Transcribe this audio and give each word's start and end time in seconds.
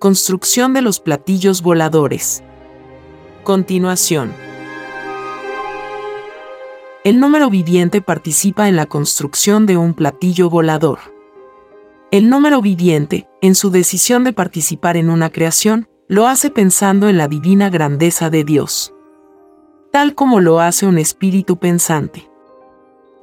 Construcción 0.00 0.72
de 0.72 0.80
los 0.80 0.98
platillos 0.98 1.60
voladores. 1.60 2.42
Continuación. 3.44 4.32
El 7.04 7.20
número 7.20 7.50
viviente 7.50 8.00
participa 8.00 8.70
en 8.70 8.76
la 8.76 8.86
construcción 8.86 9.66
de 9.66 9.76
un 9.76 9.92
platillo 9.92 10.48
volador. 10.48 11.00
El 12.10 12.30
número 12.30 12.62
viviente, 12.62 13.28
en 13.42 13.54
su 13.54 13.70
decisión 13.70 14.24
de 14.24 14.32
participar 14.32 14.96
en 14.96 15.10
una 15.10 15.28
creación, 15.28 15.86
lo 16.08 16.28
hace 16.28 16.48
pensando 16.48 17.10
en 17.10 17.18
la 17.18 17.28
divina 17.28 17.68
grandeza 17.68 18.30
de 18.30 18.42
Dios, 18.42 18.94
tal 19.92 20.14
como 20.14 20.40
lo 20.40 20.60
hace 20.60 20.86
un 20.86 20.96
espíritu 20.96 21.58
pensante. 21.58 22.26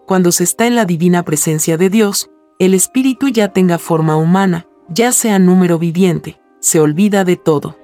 Cuando 0.06 0.32
se 0.32 0.44
está 0.44 0.68
en 0.68 0.76
la 0.76 0.86
divina 0.86 1.26
presencia 1.26 1.76
de 1.76 1.90
Dios, 1.90 2.30
el 2.60 2.76
espíritu 2.76 3.30
ya 3.30 3.48
tenga 3.48 3.80
forma 3.80 4.16
humana, 4.16 4.68
ya 4.90 5.12
sea 5.12 5.40
número 5.40 5.80
viviente, 5.80 6.40
se 6.60 6.80
olvida 6.80 7.24
de 7.24 7.36
todo. 7.36 7.78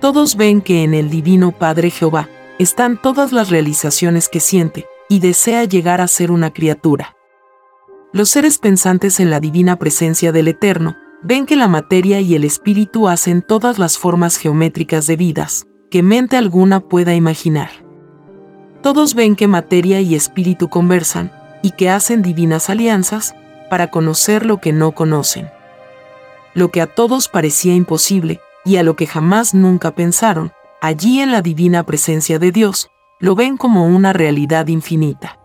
Todos 0.00 0.36
ven 0.36 0.62
que 0.62 0.82
en 0.82 0.94
el 0.94 1.10
Divino 1.10 1.52
Padre 1.52 1.90
Jehová 1.90 2.28
están 2.58 3.00
todas 3.00 3.32
las 3.32 3.50
realizaciones 3.50 4.28
que 4.28 4.40
siente, 4.40 4.86
y 5.08 5.18
desea 5.18 5.64
llegar 5.64 6.00
a 6.00 6.06
ser 6.06 6.30
una 6.30 6.52
criatura. 6.52 7.16
Los 8.12 8.30
seres 8.30 8.58
pensantes 8.58 9.18
en 9.18 9.28
la 9.28 9.40
divina 9.40 9.76
presencia 9.76 10.30
del 10.30 10.48
Eterno 10.48 10.96
ven 11.22 11.46
que 11.46 11.56
la 11.56 11.68
materia 11.68 12.20
y 12.20 12.34
el 12.34 12.44
espíritu 12.44 13.08
hacen 13.08 13.42
todas 13.42 13.78
las 13.78 13.98
formas 13.98 14.36
geométricas 14.36 15.06
de 15.06 15.16
vidas, 15.16 15.66
que 15.90 16.02
mente 16.02 16.36
alguna 16.36 16.80
pueda 16.80 17.14
imaginar. 17.14 17.70
Todos 18.82 19.14
ven 19.14 19.36
que 19.36 19.48
materia 19.48 20.00
y 20.00 20.14
espíritu 20.14 20.68
conversan, 20.68 21.32
y 21.62 21.72
que 21.72 21.90
hacen 21.90 22.22
divinas 22.22 22.70
alianzas, 22.70 23.34
para 23.68 23.90
conocer 23.90 24.46
lo 24.46 24.58
que 24.58 24.72
no 24.72 24.92
conocen 24.92 25.50
lo 26.54 26.70
que 26.70 26.80
a 26.80 26.86
todos 26.86 27.28
parecía 27.28 27.74
imposible, 27.74 28.40
y 28.64 28.76
a 28.76 28.82
lo 28.82 28.96
que 28.96 29.06
jamás 29.06 29.54
nunca 29.54 29.94
pensaron, 29.94 30.52
allí 30.80 31.20
en 31.20 31.32
la 31.32 31.42
divina 31.42 31.84
presencia 31.84 32.38
de 32.38 32.52
Dios, 32.52 32.90
lo 33.18 33.34
ven 33.34 33.56
como 33.56 33.86
una 33.86 34.12
realidad 34.12 34.66
infinita. 34.68 35.38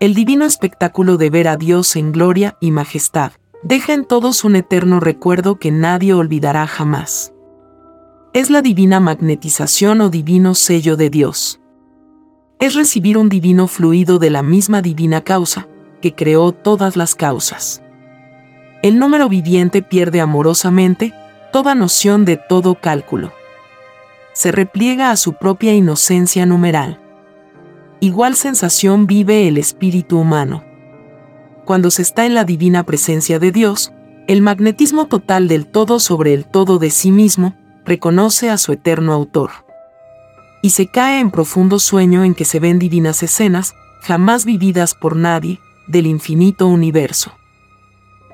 El 0.00 0.14
divino 0.14 0.44
espectáculo 0.44 1.16
de 1.16 1.30
ver 1.30 1.48
a 1.48 1.56
Dios 1.56 1.96
en 1.96 2.12
gloria 2.12 2.56
y 2.60 2.70
majestad 2.70 3.32
deja 3.62 3.94
en 3.94 4.04
todos 4.04 4.44
un 4.44 4.56
eterno 4.56 5.00
recuerdo 5.00 5.58
que 5.58 5.70
nadie 5.70 6.12
olvidará 6.12 6.66
jamás. 6.66 7.32
Es 8.34 8.50
la 8.50 8.60
divina 8.60 9.00
magnetización 9.00 10.00
o 10.00 10.10
divino 10.10 10.54
sello 10.54 10.96
de 10.96 11.08
Dios. 11.08 11.60
Es 12.58 12.74
recibir 12.74 13.16
un 13.16 13.28
divino 13.28 13.66
fluido 13.66 14.18
de 14.18 14.30
la 14.30 14.42
misma 14.42 14.82
divina 14.82 15.22
causa, 15.22 15.68
que 16.02 16.14
creó 16.14 16.52
todas 16.52 16.96
las 16.96 17.14
causas 17.14 17.83
el 18.84 18.98
número 18.98 19.30
viviente 19.30 19.80
pierde 19.80 20.20
amorosamente 20.20 21.14
toda 21.54 21.74
noción 21.74 22.26
de 22.26 22.36
todo 22.36 22.74
cálculo. 22.74 23.32
Se 24.34 24.52
repliega 24.52 25.10
a 25.10 25.16
su 25.16 25.32
propia 25.38 25.72
inocencia 25.72 26.44
numeral. 26.44 27.00
Igual 28.00 28.34
sensación 28.34 29.06
vive 29.06 29.48
el 29.48 29.56
espíritu 29.56 30.18
humano. 30.18 30.64
Cuando 31.64 31.90
se 31.90 32.02
está 32.02 32.26
en 32.26 32.34
la 32.34 32.44
divina 32.44 32.82
presencia 32.82 33.38
de 33.38 33.52
Dios, 33.52 33.90
el 34.26 34.42
magnetismo 34.42 35.06
total 35.06 35.48
del 35.48 35.66
todo 35.66 35.98
sobre 35.98 36.34
el 36.34 36.44
todo 36.44 36.78
de 36.78 36.90
sí 36.90 37.10
mismo 37.10 37.54
reconoce 37.86 38.50
a 38.50 38.58
su 38.58 38.72
eterno 38.72 39.14
autor. 39.14 39.50
Y 40.60 40.70
se 40.70 40.88
cae 40.88 41.20
en 41.20 41.30
profundo 41.30 41.78
sueño 41.78 42.22
en 42.22 42.34
que 42.34 42.44
se 42.44 42.60
ven 42.60 42.78
divinas 42.78 43.22
escenas, 43.22 43.72
jamás 44.02 44.44
vividas 44.44 44.94
por 44.94 45.16
nadie, 45.16 45.58
del 45.88 46.06
infinito 46.06 46.66
universo 46.66 47.32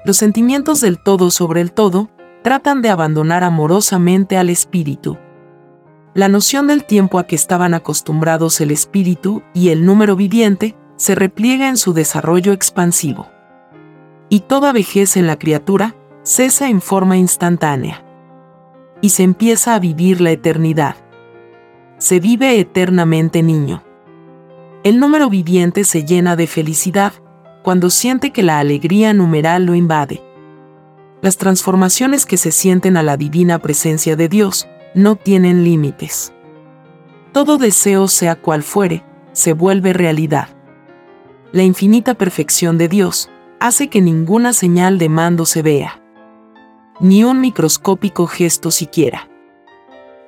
los 0.05 0.17
sentimientos 0.17 0.81
del 0.81 0.99
todo 0.99 1.31
sobre 1.31 1.61
el 1.61 1.73
todo 1.73 2.11
tratan 2.43 2.83
de 2.83 2.89
abandonar 2.89 3.45
amorosamente 3.45 4.37
al 4.37 4.49
espíritu. 4.49 5.19
La 6.15 6.29
noción 6.29 6.67
del 6.67 6.85
tiempo 6.85 7.19
a 7.19 7.27
que 7.27 7.37
estaban 7.37 7.75
acostumbrados 7.75 8.61
el 8.61 8.71
espíritu 8.71 9.43
y 9.55 9.69
el 9.69 9.85
número 9.85 10.17
viviente 10.17 10.77
se 10.97 11.15
repliega 11.15 11.69
en 11.69 11.77
su 11.77 11.93
desarrollo 11.93 12.53
expansivo. 12.53 13.29
Y 14.29 14.41
toda 14.41 14.73
vejez 14.73 15.17
en 15.17 15.27
la 15.27 15.39
criatura 15.39 15.95
cesa 16.23 16.69
en 16.69 16.81
forma 16.81 17.17
instantánea. 17.17 18.05
Y 19.01 19.11
se 19.11 19.23
empieza 19.23 19.75
a 19.75 19.79
vivir 19.79 20.21
la 20.21 20.31
eternidad. 20.31 20.97
Se 21.99 22.21
vive 22.21 22.59
eternamente 22.59 23.43
niño. 23.43 23.83
El 24.83 24.99
número 24.99 25.29
viviente 25.31 25.85
se 25.85 26.05
llena 26.05 26.37
de 26.37 26.47
felicidad 26.47 27.13
cuando 27.63 27.91
siente 27.91 28.31
que 28.31 28.43
la 28.43 28.59
alegría 28.59 29.13
numeral 29.13 29.67
lo 29.67 29.75
invade. 29.75 30.23
Las 31.23 31.37
transformaciones 31.37 32.25
que 32.25 32.37
se 32.37 32.51
sienten 32.51 32.97
a 32.97 33.03
la 33.03 33.17
divina 33.17 33.59
presencia 33.59 34.17
de 34.17 34.29
Dios 34.29 34.67
no 34.95 35.17
tienen 35.17 35.65
límites. 35.65 36.33
Todo 37.33 37.59
deseo, 37.59 38.09
sea 38.09 38.37
cual 38.37 38.63
fuere, 38.63 39.05
se 39.33 39.53
vuelve 39.53 39.93
realidad. 39.93 40.49
La 41.53 41.63
infinita 41.63 42.15
perfección 42.15 42.79
de 42.79 42.89
Dios 42.89 43.29
hace 43.61 43.89
que 43.89 44.01
ninguna 44.01 44.53
señal 44.53 44.99
de 44.99 45.09
mando 45.09 45.45
se 45.45 45.63
vea, 45.63 46.03
ni 46.99 47.25
un 47.25 47.41
microscópico 47.41 48.27
gesto 48.27 48.71
siquiera. 48.71 49.29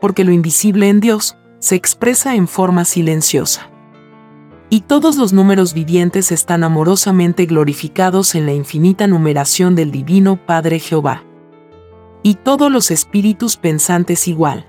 Porque 0.01 0.25
lo 0.25 0.33
invisible 0.33 0.89
en 0.89 1.01
Dios 1.01 1.37
se 1.59 1.77
expresa 1.77 2.35
en 2.35 2.49
forma 2.49 2.85
silenciosa 2.85 3.72
y 4.73 4.81
todos 4.81 5.19
los 5.19 5.35
números 5.35 5.75
vivientes 5.75 6.33
están 6.33 6.65
amorosamente 6.65 7.45
glorificados 7.45 8.35
en 8.35 8.47
la 8.47 8.55
infinita 8.55 9.07
numeración 9.07 9.75
del 9.75 9.91
Divino 9.91 10.37
Padre 10.47 10.79
Jehová. 10.79 11.25
Y 12.23 12.37
todos 12.37 12.73
los 12.73 12.91
espíritus 12.91 13.59
pensantes 13.59 14.27
igual. 14.29 14.65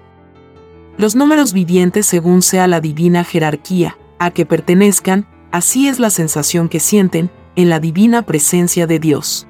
Los 0.97 1.15
números 1.15 1.53
vivientes 1.53 2.05
según 2.05 2.41
sea 2.41 2.67
la 2.67 2.81
divina 2.81 3.23
jerarquía 3.23 3.97
a 4.19 4.31
que 4.31 4.45
pertenezcan, 4.45 5.25
así 5.53 5.87
es 5.87 5.99
la 6.01 6.09
sensación 6.09 6.67
que 6.67 6.81
sienten 6.81 7.31
en 7.55 7.69
la 7.69 7.79
divina 7.79 8.23
presencia 8.23 8.87
de 8.87 8.99
Dios. 8.99 9.47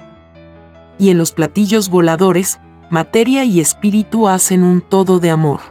Y 1.00 1.10
en 1.10 1.18
los 1.18 1.32
platillos 1.32 1.88
voladores, 1.88 2.60
materia 2.90 3.42
y 3.42 3.58
espíritu 3.58 4.28
hacen 4.28 4.62
un 4.62 4.82
todo 4.82 5.18
de 5.18 5.30
amor. 5.30 5.62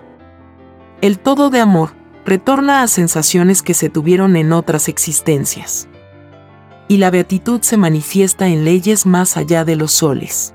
El 1.00 1.20
todo 1.20 1.50
de 1.50 1.62
amor, 1.62 1.92
retorna 2.26 2.82
a 2.82 2.88
sensaciones 2.88 3.62
que 3.62 3.74
se 3.74 3.90
tuvieron 3.90 4.36
en 4.36 4.54
otras 4.54 4.88
existencias. 4.88 5.90
Y 6.88 6.98
la 6.98 7.12
beatitud 7.12 7.62
se 7.62 7.78
manifiesta 7.78 8.48
en 8.48 8.66
leyes 8.66 9.06
más 9.06 9.38
allá 9.38 9.66
de 9.66 9.76
los 9.76 9.92
soles. 9.92 10.54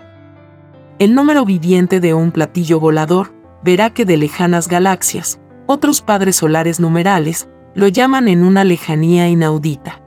El 0.98 1.14
número 1.14 1.44
viviente 1.44 2.00
de 2.00 2.14
un 2.14 2.32
platillo 2.32 2.80
volador 2.80 3.34
verá 3.62 3.90
que 3.90 4.04
de 4.04 4.16
lejanas 4.16 4.68
galaxias, 4.68 5.40
otros 5.66 6.00
padres 6.00 6.36
solares 6.36 6.80
numerales, 6.80 7.48
lo 7.74 7.88
llaman 7.88 8.28
en 8.28 8.42
una 8.42 8.64
lejanía 8.64 9.28
inaudita. 9.28 10.02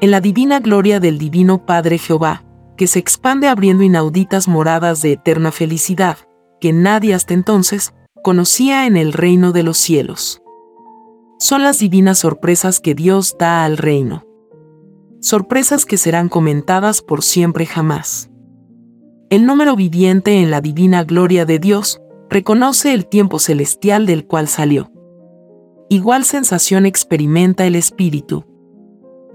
En 0.00 0.10
la 0.10 0.20
divina 0.20 0.60
gloria 0.60 1.00
del 1.00 1.18
Divino 1.18 1.66
Padre 1.66 1.98
Jehová, 1.98 2.44
que 2.76 2.86
se 2.86 2.98
expande 2.98 3.48
abriendo 3.48 3.82
inauditas 3.82 4.48
moradas 4.48 5.02
de 5.02 5.12
eterna 5.12 5.52
felicidad, 5.52 6.16
que 6.60 6.72
nadie 6.72 7.14
hasta 7.14 7.34
entonces 7.34 7.92
conocía 8.22 8.86
en 8.86 8.96
el 8.96 9.12
reino 9.12 9.52
de 9.52 9.62
los 9.62 9.76
cielos 9.76 10.40
son 11.40 11.62
las 11.62 11.78
divinas 11.78 12.18
sorpresas 12.18 12.80
que 12.80 12.94
Dios 12.94 13.36
da 13.38 13.64
al 13.64 13.78
reino. 13.78 14.26
Sorpresas 15.20 15.86
que 15.86 15.96
serán 15.96 16.28
comentadas 16.28 17.00
por 17.00 17.22
siempre 17.22 17.64
jamás. 17.64 18.30
El 19.30 19.46
número 19.46 19.74
viviente 19.74 20.42
en 20.42 20.50
la 20.50 20.60
divina 20.60 21.02
gloria 21.02 21.46
de 21.46 21.58
Dios 21.58 21.98
reconoce 22.28 22.92
el 22.92 23.06
tiempo 23.06 23.38
celestial 23.38 24.04
del 24.04 24.26
cual 24.26 24.48
salió. 24.48 24.92
Igual 25.88 26.24
sensación 26.24 26.84
experimenta 26.84 27.64
el 27.64 27.74
espíritu. 27.74 28.44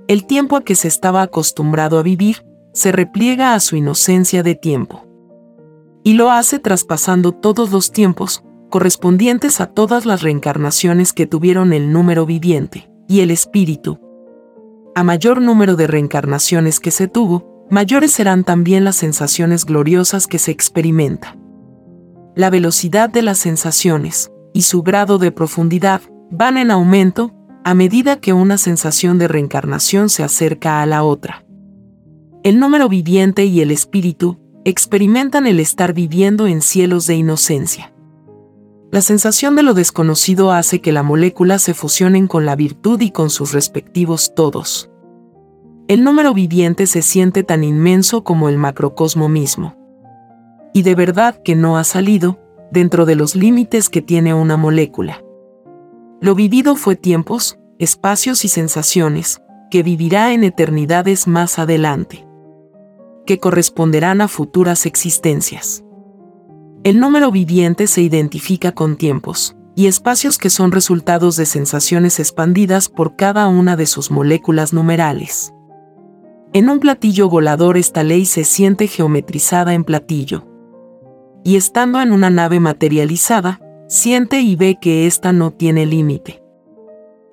El 0.08 0.28
tiempo 0.28 0.58
a 0.58 0.62
que 0.64 0.76
se 0.76 0.88
estaba 0.88 1.24
acostumbrado 1.24 1.98
a 1.98 2.04
vivir 2.04 2.46
se 2.72 2.92
repliega 2.92 3.56
a 3.56 3.60
su 3.60 3.78
inocencia 3.78 4.44
de 4.44 4.54
tiempo. 4.54 5.08
Y 6.04 6.14
lo 6.14 6.30
hace 6.30 6.60
traspasando 6.60 7.32
todos 7.32 7.72
los 7.72 7.92
tiempos, 7.92 8.44
correspondientes 8.70 9.62
a 9.62 9.68
todas 9.68 10.06
las 10.06 10.22
reencarnaciones 10.22 11.14
que 11.14 11.28
tuvieron 11.28 11.74
el 11.74 11.92
número 11.92 12.26
viviente, 12.26 12.90
y 13.08 13.22
el 13.22 13.32
espíritu. 13.32 14.00
A 14.96 15.04
mayor 15.04 15.42
número 15.42 15.76
de 15.76 15.88
reencarnaciones 15.88 16.80
que 16.80 16.92
se 16.92 17.08
tuvo, 17.08 17.68
mayores 17.70 18.12
serán 18.12 18.44
también 18.44 18.84
las 18.84 18.96
sensaciones 18.96 19.66
gloriosas 19.66 20.28
que 20.28 20.40
se 20.40 20.52
experimenta. 20.52 21.38
La 22.36 22.50
velocidad 22.50 23.10
de 23.10 23.22
las 23.22 23.38
sensaciones 23.38 24.32
y 24.54 24.64
su 24.64 24.84
grado 24.84 25.18
de 25.18 25.32
profundidad 25.32 26.02
van 26.32 26.58
en 26.58 26.72
aumento 26.72 27.32
a 27.64 27.74
medida 27.74 28.20
que 28.20 28.34
una 28.34 28.58
sensación 28.58 29.18
de 29.18 29.28
reencarnación 29.28 30.10
se 30.10 30.24
acerca 30.24 30.82
a 30.82 30.86
la 30.86 31.04
otra. 31.04 31.46
El 32.44 32.60
número 32.60 32.88
viviente 32.90 33.46
y 33.46 33.62
el 33.62 33.72
espíritu 33.72 34.38
experimentan 34.66 35.48
el 35.48 35.60
estar 35.60 35.94
viviendo 35.94 36.46
en 36.46 36.62
cielos 36.62 37.08
de 37.08 37.16
inocencia. 37.16 37.95
La 38.92 39.02
sensación 39.02 39.56
de 39.56 39.64
lo 39.64 39.74
desconocido 39.74 40.52
hace 40.52 40.80
que 40.80 40.92
la 40.92 41.04
molécula 41.04 41.60
se 41.60 41.74
fusionen 41.74 42.28
con 42.28 42.46
la 42.46 42.56
virtud 42.56 43.02
y 43.02 43.12
con 43.12 43.30
sus 43.30 43.52
respectivos 43.52 44.34
todos. 44.36 44.90
El 45.88 46.04
número 46.04 46.34
viviente 46.34 46.88
se 46.88 47.04
siente 47.04 47.44
tan 47.44 47.64
inmenso 47.64 48.24
como 48.24 48.50
el 48.50 48.58
macrocosmo 48.58 49.30
mismo. 49.30 49.76
Y 50.74 50.82
de 50.82 50.96
verdad 50.96 51.42
que 51.44 51.56
no 51.56 51.78
ha 51.78 51.84
salido, 51.84 52.40
dentro 52.72 53.06
de 53.06 53.16
los 53.16 53.36
límites 53.36 53.90
que 53.90 54.02
tiene 54.02 54.34
una 54.34 54.58
molécula. 54.58 55.24
Lo 56.22 56.34
vivido 56.34 56.76
fue 56.76 56.96
tiempos, 56.96 57.60
espacios 57.78 58.46
y 58.46 58.48
sensaciones, 58.48 59.42
que 59.70 59.84
vivirá 59.84 60.34
en 60.34 60.44
eternidades 60.44 61.28
más 61.28 61.60
adelante. 61.60 62.28
Que 63.26 63.40
corresponderán 63.40 64.22
a 64.22 64.28
futuras 64.28 64.86
existencias. 64.86 65.85
El 66.86 67.00
número 67.00 67.32
viviente 67.32 67.88
se 67.88 68.04
identifica 68.04 68.72
con 68.72 68.96
tiempos 68.96 69.56
y 69.76 69.88
espacios 69.88 70.38
que 70.38 70.52
son 70.52 70.72
resultados 70.72 71.36
de 71.36 71.48
sensaciones 71.48 72.20
expandidas 72.20 72.90
por 72.90 73.16
cada 73.16 73.48
una 73.48 73.76
de 73.76 73.88
sus 73.88 74.12
moléculas 74.12 74.72
numerales. 74.72 75.52
En 76.54 76.70
un 76.70 76.80
platillo 76.80 77.28
volador 77.28 77.78
esta 77.78 78.04
ley 78.04 78.26
se 78.26 78.44
siente 78.44 78.86
geometrizada 78.86 79.74
en 79.74 79.84
platillo. 79.84 80.46
Y 81.44 81.56
estando 81.56 82.00
en 82.02 82.14
una 82.14 82.30
nave 82.30 82.60
materializada, 82.60 83.60
siente 83.88 84.42
y 84.42 84.56
ve 84.56 84.78
que 84.80 85.08
ésta 85.08 85.34
no 85.34 85.50
tiene 85.50 85.88
límite. 85.88 86.44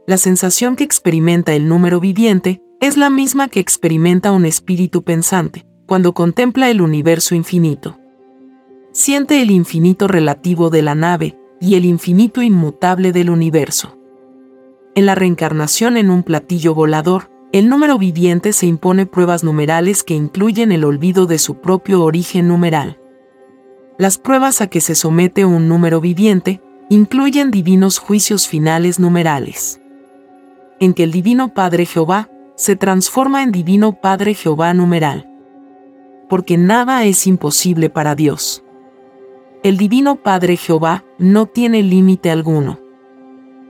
La 0.07 0.17
sensación 0.17 0.77
que 0.77 0.85
experimenta 0.85 1.53
el 1.53 1.69
número 1.69 2.01
viviente 2.01 2.63
es 2.81 2.97
la 2.97 3.11
misma 3.11 3.49
que 3.49 3.61
experimenta 3.61 4.33
un 4.33 4.47
espíritu 4.47 5.03
pensante 5.03 5.67
cuando 5.85 6.15
contempla 6.15 6.71
el 6.71 6.81
universo 6.81 7.35
infinito 7.35 7.99
siente 8.93 9.43
el 9.43 9.51
infinito 9.51 10.07
relativo 10.07 10.71
de 10.71 10.83
la 10.83 10.95
nave 10.95 11.39
y 11.61 11.75
el 11.75 11.85
infinito 11.85 12.43
inmutable 12.43 13.13
del 13.13 13.31
universo. 13.31 13.99
En 14.95 15.07
la 15.07 15.15
reencarnación 15.15 15.97
en 15.97 16.11
un 16.11 16.23
platillo 16.23 16.75
volador, 16.75 17.31
el 17.53 17.69
número 17.69 17.99
viviente 17.99 18.53
se 18.53 18.67
impone 18.67 19.07
pruebas 19.07 19.45
numerales 19.45 20.03
que 20.03 20.15
incluyen 20.15 20.73
el 20.73 20.85
olvido 20.85 21.27
de 21.27 21.39
su 21.39 21.57
propio 21.57 22.03
origen 22.03 22.49
numeral. 22.49 22.99
Las 23.99 24.19
pruebas 24.19 24.61
a 24.61 24.67
que 24.67 24.81
se 24.81 24.95
somete 24.95 25.45
un 25.45 25.69
número 25.69 26.01
viviente 26.01 26.63
incluyen 26.89 27.51
divinos 27.51 27.99
juicios 27.99 28.49
finales 28.49 28.99
numerales. 28.99 29.81
En 30.81 30.95
que 30.95 31.05
el 31.05 31.13
Divino 31.13 31.55
Padre 31.55 31.87
Jehová 31.87 32.31
se 32.57 32.77
transforma 32.77 33.43
en 33.43 33.53
Divino 33.53 34.01
Padre 34.01 34.35
Jehová 34.35 34.75
numeral. 34.75 35.29
Porque 36.29 36.57
nada 36.59 37.05
es 37.05 37.27
imposible 37.27 37.89
para 37.91 38.15
Dios. 38.15 38.62
El 39.65 39.77
Divino 39.77 40.17
Padre 40.17 40.57
Jehová 40.57 41.05
no 41.19 41.47
tiene 41.47 41.85
límite 41.85 42.33
alguno. 42.33 42.81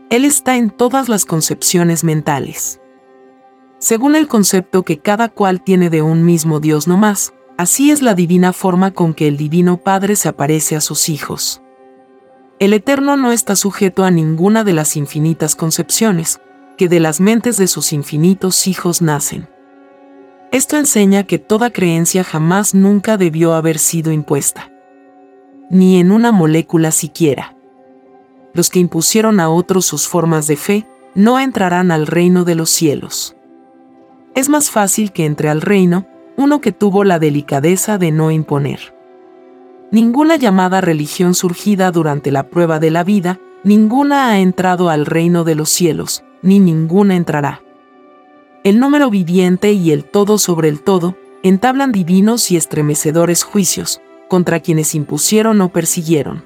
Él 0.09 0.25
está 0.25 0.57
en 0.57 0.71
todas 0.71 1.11
las 1.11 1.27
concepciones 1.27 2.03
mentales. 2.03 2.81
Según 3.79 4.17
el 4.17 4.27
concepto 4.27 4.85
que 4.85 5.01
cada 5.01 5.29
cual 5.29 5.63
tiene 5.63 5.91
de 5.91 6.01
un 6.01 6.25
mismo 6.25 6.61
Dios 6.61 6.89
no 6.89 6.97
más, 6.97 7.35
así 7.59 7.91
es 7.91 8.01
la 8.01 8.15
divina 8.15 8.55
forma 8.55 8.93
con 8.93 9.13
que 9.13 9.29
el 9.29 9.37
Divino 9.37 9.77
Padre 9.77 10.17
se 10.17 10.31
aparece 10.31 10.77
a 10.77 10.81
sus 10.81 11.11
hijos. 11.11 11.61
El 12.59 12.73
Eterno 12.73 13.19
no 13.19 13.31
está 13.31 13.55
sujeto 13.55 14.05
a 14.05 14.11
ninguna 14.11 14.65
de 14.65 14.73
las 14.73 14.97
infinitas 14.97 15.55
concepciones, 15.55 16.41
que 16.79 16.89
de 16.89 17.01
las 17.01 17.21
mentes 17.21 17.59
de 17.59 17.67
sus 17.67 17.93
infinitos 17.93 18.67
hijos 18.67 19.03
nacen. 19.03 19.47
Esto 20.53 20.79
enseña 20.79 21.25
que 21.25 21.39
toda 21.39 21.71
creencia 21.71 22.25
jamás 22.25 22.75
nunca 22.75 23.19
debió 23.19 23.53
haber 23.53 23.79
sido 23.79 24.11
impuesta 24.11 24.72
ni 25.73 25.99
en 25.99 26.13
una 26.13 26.31
molécula 26.33 26.91
siquiera. 26.91 27.57
Los 28.53 28.69
que 28.69 28.79
impusieron 28.79 29.41
a 29.41 29.49
otros 29.49 29.87
sus 29.87 30.07
formas 30.07 30.47
de 30.47 30.57
fe, 30.57 30.87
no 31.15 31.41
entrarán 31.41 31.91
al 31.91 32.07
reino 32.07 32.45
de 32.45 32.55
los 32.55 32.71
cielos. 32.71 33.35
Es 34.35 34.51
más 34.51 34.71
fácil 34.71 35.13
que 35.13 35.25
entre 35.25 35.49
al 35.49 35.63
reino 35.63 36.07
uno 36.37 36.61
que 36.61 36.73
tuvo 36.73 37.05
la 37.05 37.19
delicadeza 37.19 37.97
de 37.97 38.13
no 38.13 38.31
imponer. 38.31 38.95
Ninguna 39.91 40.37
llamada 40.37 40.83
religión 40.83 41.35
surgida 41.35 41.91
durante 41.91 42.31
la 42.31 42.49
prueba 42.49 42.79
de 42.79 42.91
la 42.91 43.03
vida, 43.03 43.41
ninguna 43.65 44.29
ha 44.29 44.41
entrado 44.41 44.91
al 44.91 45.07
reino 45.07 45.45
de 45.45 45.55
los 45.55 45.71
cielos, 45.71 46.23
ni 46.43 46.61
ninguna 46.61 47.17
entrará. 47.17 47.63
El 48.63 48.79
número 48.79 49.09
viviente 49.09 49.73
y 49.73 49.91
el 49.91 50.05
todo 50.05 50.37
sobre 50.37 50.69
el 50.69 50.83
todo 50.83 51.17
entablan 51.43 51.93
divinos 51.93 52.51
y 52.51 52.57
estremecedores 52.57 53.43
juicios, 53.43 54.01
contra 54.33 54.61
quienes 54.61 54.95
impusieron 54.95 55.61
o 55.61 55.69
persiguieron. 55.69 56.43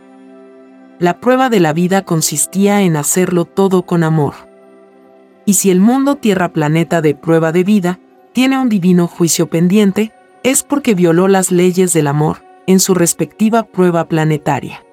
La 0.99 1.21
prueba 1.21 1.49
de 1.50 1.61
la 1.61 1.73
vida 1.73 2.03
consistía 2.03 2.83
en 2.83 2.97
hacerlo 2.97 3.44
todo 3.44 3.83
con 3.83 4.03
amor. 4.03 4.35
Y 5.44 5.55
si 5.55 5.71
el 5.71 5.79
mundo 5.79 6.17
Tierra 6.17 6.53
Planeta 6.53 7.00
de 7.00 7.15
prueba 7.15 7.53
de 7.53 7.62
vida 7.62 8.00
tiene 8.33 8.59
un 8.59 8.69
divino 8.69 9.06
juicio 9.06 9.47
pendiente, 9.49 10.12
es 10.43 10.65
porque 10.65 10.97
violó 10.97 11.29
las 11.29 11.53
leyes 11.53 11.93
del 11.93 12.09
amor 12.09 12.38
en 12.67 12.81
su 12.81 12.93
respectiva 12.93 13.62
prueba 13.62 14.09
planetaria. 14.09 14.85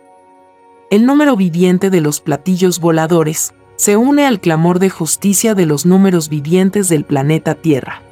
El 0.91 1.07
número 1.07 1.35
viviente 1.35 1.89
de 1.89 1.99
los 1.99 2.21
platillos 2.21 2.79
voladores 2.79 3.55
se 3.75 3.97
une 3.97 4.27
al 4.27 4.39
clamor 4.39 4.77
de 4.77 4.91
justicia 4.91 5.55
de 5.55 5.65
los 5.65 5.87
números 5.87 6.29
vivientes 6.29 6.89
del 6.89 7.05
planeta 7.05 7.55
Tierra. 7.55 8.03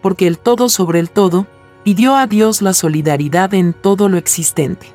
Porque 0.00 0.26
el 0.26 0.38
todo 0.38 0.70
sobre 0.70 0.98
el 0.98 1.10
todo 1.10 1.46
pidió 1.84 2.16
a 2.16 2.26
Dios 2.26 2.62
la 2.62 2.74
solidaridad 2.74 3.54
en 3.54 3.72
todo 3.72 4.08
lo 4.08 4.16
existente. 4.16 4.86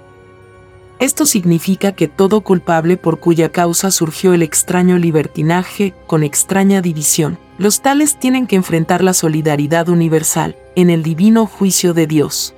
Esto 0.99 1.25
significa 1.25 1.91
que 1.91 2.07
todo 2.07 2.41
culpable 2.41 2.97
por 2.97 3.19
cuya 3.19 3.49
causa 3.49 3.91
surgió 3.91 4.33
el 4.33 4.41
extraño 4.41 4.97
libertinaje 4.97 5.93
con 6.07 6.23
extraña 6.23 6.81
división, 6.81 7.37
los 7.59 7.81
tales 7.81 8.19
tienen 8.19 8.47
que 8.47 8.55
enfrentar 8.55 9.03
la 9.03 9.13
solidaridad 9.13 9.89
universal 9.89 10.55
en 10.75 10.89
el 10.89 11.03
divino 11.03 11.45
juicio 11.45 11.93
de 11.93 12.07
Dios. 12.07 12.55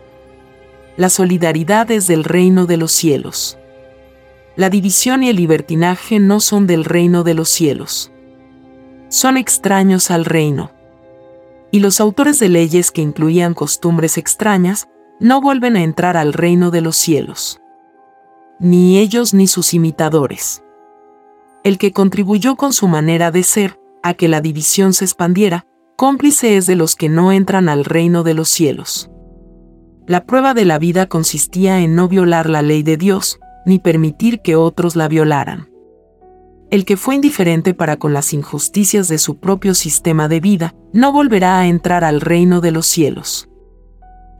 La 0.96 1.10
solidaridad 1.10 1.90
es 1.92 2.08
del 2.08 2.24
reino 2.24 2.66
de 2.66 2.78
los 2.78 2.92
cielos. 2.92 3.58
La 4.56 4.70
división 4.70 5.24
y 5.24 5.30
el 5.30 5.38
libertinaje 5.38 6.20
no 6.20 6.40
son 6.40 6.68
del 6.68 6.86
reino 6.86 7.24
de 7.24 7.34
los 7.34 7.50
cielos. 7.50 8.12
Son 9.10 9.38
extraños 9.38 10.12
al 10.12 10.26
reino 10.26 10.72
y 11.72 11.80
los 11.80 12.00
autores 12.00 12.40
de 12.40 12.50
leyes 12.50 12.92
que 12.92 13.02
incluían 13.02 13.54
costumbres 13.54 14.18
extrañas 14.18 14.88
no 15.20 15.42
vuelven 15.42 15.76
a 15.76 15.84
entrar 15.84 16.18
al 16.18 16.34
reino 16.34 16.72
de 16.72 16.82
los 16.82 16.96
cielos. 16.96 17.60
Ni 18.60 18.98
ellos 18.98 19.34
ni 19.34 19.48
sus 19.48 19.74
imitadores. 19.74 20.64
El 21.64 21.78
que 21.78 21.92
contribuyó 21.92 22.56
con 22.56 22.74
su 22.74 22.88
manera 22.88 23.32
de 23.32 23.44
ser 23.44 23.80
a 24.02 24.14
que 24.14 24.28
la 24.28 24.42
división 24.42 24.94
se 24.94 25.06
expandiera, 25.06 25.66
cómplice 25.96 26.58
es 26.58 26.66
de 26.66 26.76
los 26.76 26.96
que 26.96 27.10
no 27.10 27.32
entran 27.32 27.70
al 27.70 27.86
reino 27.86 28.24
de 28.24 28.34
los 28.34 28.50
cielos. 28.50 29.12
La 30.08 30.26
prueba 30.26 30.54
de 30.54 30.66
la 30.66 30.80
vida 30.80 31.08
consistía 31.08 31.82
en 31.82 31.96
no 31.96 32.08
violar 32.08 32.50
la 32.50 32.62
ley 32.62 32.82
de 32.82 32.98
Dios, 32.98 33.40
ni 33.66 33.78
permitir 33.78 34.42
que 34.42 34.56
otros 34.56 34.96
la 34.96 35.08
violaran. 35.08 35.69
El 36.72 36.86
que 36.86 36.98
fue 36.98 37.16
indiferente 37.16 37.74
para 37.74 37.98
con 37.98 38.14
las 38.14 38.32
injusticias 38.32 39.08
de 39.08 39.18
su 39.18 39.40
propio 39.40 39.74
sistema 39.74 40.28
de 40.28 40.40
vida, 40.40 40.76
no 40.94 41.12
volverá 41.12 41.60
a 41.60 41.68
entrar 41.68 42.04
al 42.04 42.22
reino 42.22 42.62
de 42.62 42.72
los 42.72 42.86
cielos. 42.86 43.50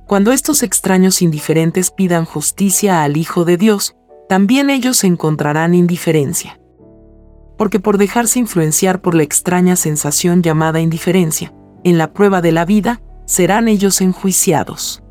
Cuando 0.08 0.32
estos 0.32 0.62
extraños 0.62 1.24
indiferentes 1.24 1.90
pidan 1.90 2.26
justicia 2.26 3.04
al 3.04 3.18
Hijo 3.18 3.46
de 3.46 3.58
Dios, 3.58 3.96
también 4.28 4.70
ellos 4.70 5.04
encontrarán 5.04 5.74
indiferencia. 5.74 6.60
Porque 7.58 7.80
por 7.80 7.98
dejarse 7.98 8.38
influenciar 8.38 9.02
por 9.02 9.16
la 9.16 9.24
extraña 9.24 9.76
sensación 9.76 10.44
llamada 10.44 10.80
indiferencia, 10.80 11.52
en 11.84 11.98
la 11.98 12.14
prueba 12.14 12.42
de 12.42 12.52
la 12.52 12.66
vida, 12.66 13.02
serán 13.26 13.68
ellos 13.68 14.02
enjuiciados. 14.02 15.02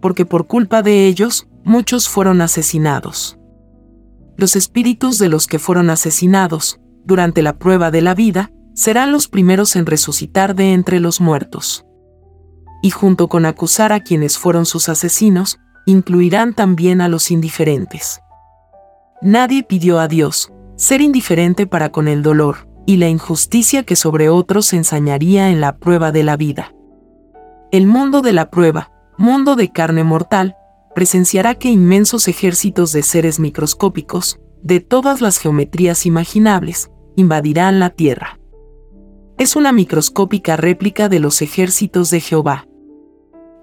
Porque 0.00 0.24
por 0.26 0.46
culpa 0.46 0.82
de 0.82 1.06
ellos, 1.06 1.48
muchos 1.64 2.08
fueron 2.08 2.40
asesinados. 2.40 3.39
Los 4.40 4.56
espíritus 4.56 5.18
de 5.18 5.28
los 5.28 5.46
que 5.46 5.58
fueron 5.58 5.90
asesinados, 5.90 6.80
durante 7.04 7.42
la 7.42 7.58
prueba 7.58 7.90
de 7.90 8.00
la 8.00 8.14
vida, 8.14 8.50
serán 8.74 9.12
los 9.12 9.28
primeros 9.28 9.76
en 9.76 9.84
resucitar 9.84 10.54
de 10.54 10.72
entre 10.72 10.98
los 10.98 11.20
muertos. 11.20 11.84
Y 12.82 12.90
junto 12.90 13.28
con 13.28 13.44
acusar 13.44 13.92
a 13.92 14.00
quienes 14.00 14.38
fueron 14.38 14.64
sus 14.64 14.88
asesinos, 14.88 15.58
incluirán 15.84 16.54
también 16.54 17.02
a 17.02 17.08
los 17.08 17.30
indiferentes. 17.30 18.20
Nadie 19.20 19.62
pidió 19.62 20.00
a 20.00 20.08
Dios 20.08 20.50
ser 20.76 21.02
indiferente 21.02 21.66
para 21.66 21.92
con 21.92 22.08
el 22.08 22.22
dolor 22.22 22.66
y 22.86 22.96
la 22.96 23.08
injusticia 23.08 23.82
que 23.82 23.96
sobre 23.96 24.30
otros 24.30 24.66
se 24.66 24.76
ensañaría 24.76 25.50
en 25.50 25.60
la 25.60 25.76
prueba 25.76 26.12
de 26.12 26.22
la 26.22 26.38
vida. 26.38 26.72
El 27.70 27.86
mundo 27.86 28.22
de 28.22 28.32
la 28.32 28.50
prueba, 28.50 28.90
mundo 29.18 29.56
de 29.56 29.70
carne 29.70 30.02
mortal, 30.02 30.56
presenciará 31.00 31.54
que 31.54 31.70
inmensos 31.70 32.28
ejércitos 32.28 32.92
de 32.92 33.02
seres 33.02 33.40
microscópicos, 33.40 34.38
de 34.62 34.80
todas 34.80 35.22
las 35.22 35.38
geometrías 35.38 36.04
imaginables, 36.04 36.90
invadirán 37.16 37.80
la 37.80 37.88
Tierra. 37.88 38.38
Es 39.38 39.56
una 39.56 39.72
microscópica 39.72 40.58
réplica 40.58 41.08
de 41.08 41.18
los 41.18 41.40
ejércitos 41.40 42.10
de 42.10 42.20
Jehová. 42.20 42.66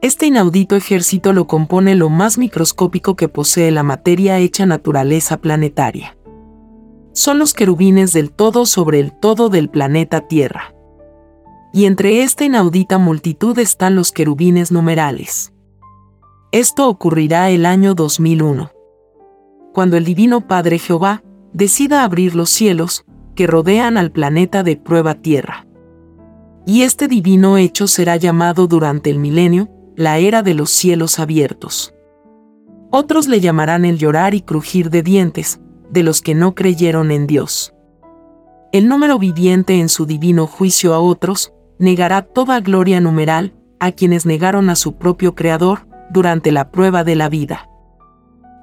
Este 0.01 0.25
inaudito 0.25 0.75
ejército 0.75 1.31
lo 1.31 1.45
compone 1.45 1.93
lo 1.93 2.09
más 2.09 2.39
microscópico 2.39 3.15
que 3.15 3.29
posee 3.29 3.69
la 3.69 3.83
materia 3.83 4.39
hecha 4.39 4.65
naturaleza 4.65 5.37
planetaria. 5.37 6.17
Son 7.13 7.37
los 7.37 7.53
querubines 7.53 8.13
del 8.13 8.31
todo 8.31 8.65
sobre 8.65 8.99
el 8.99 9.11
todo 9.11 9.49
del 9.49 9.69
planeta 9.69 10.21
Tierra. 10.21 10.73
Y 11.71 11.85
entre 11.85 12.23
esta 12.23 12.45
inaudita 12.45 12.97
multitud 12.97 13.59
están 13.59 13.93
los 13.93 14.11
querubines 14.11 14.71
numerales. 14.71 15.53
Esto 16.53 16.87
ocurrirá 16.87 17.49
el 17.49 17.65
año 17.65 17.93
2001. 17.93 18.71
Cuando 19.73 19.97
el 19.97 20.05
Divino 20.05 20.47
Padre 20.47 20.79
Jehová 20.79 21.21
decida 21.51 22.05
abrir 22.05 22.35
los 22.35 22.49
cielos 22.49 23.03
que 23.35 23.47
rodean 23.47 23.97
al 23.97 24.11
planeta 24.11 24.63
de 24.63 24.77
prueba 24.77 25.15
Tierra. 25.15 25.67
Y 26.65 26.83
este 26.83 27.09
divino 27.09 27.57
hecho 27.57 27.87
será 27.87 28.15
llamado 28.15 28.67
durante 28.67 29.09
el 29.09 29.19
milenio 29.19 29.69
la 29.97 30.19
era 30.19 30.41
de 30.41 30.53
los 30.53 30.69
cielos 30.69 31.19
abiertos. 31.19 31.93
Otros 32.91 33.27
le 33.27 33.41
llamarán 33.41 33.83
el 33.83 33.97
llorar 33.97 34.33
y 34.33 34.39
crujir 34.41 34.89
de 34.89 35.03
dientes, 35.03 35.59
de 35.91 36.03
los 36.03 36.21
que 36.21 36.33
no 36.33 36.55
creyeron 36.55 37.11
en 37.11 37.27
Dios. 37.27 37.73
El 38.71 38.87
número 38.87 39.19
viviente 39.19 39.79
en 39.81 39.89
su 39.89 40.05
divino 40.05 40.47
juicio 40.47 40.93
a 40.93 40.99
otros, 40.99 41.51
negará 41.77 42.21
toda 42.21 42.61
gloria 42.61 43.01
numeral 43.01 43.53
a 43.79 43.91
quienes 43.91 44.25
negaron 44.25 44.69
a 44.69 44.77
su 44.77 44.95
propio 44.95 45.35
Creador, 45.35 45.86
durante 46.11 46.51
la 46.51 46.71
prueba 46.71 47.03
de 47.03 47.15
la 47.15 47.29
vida. 47.29 47.69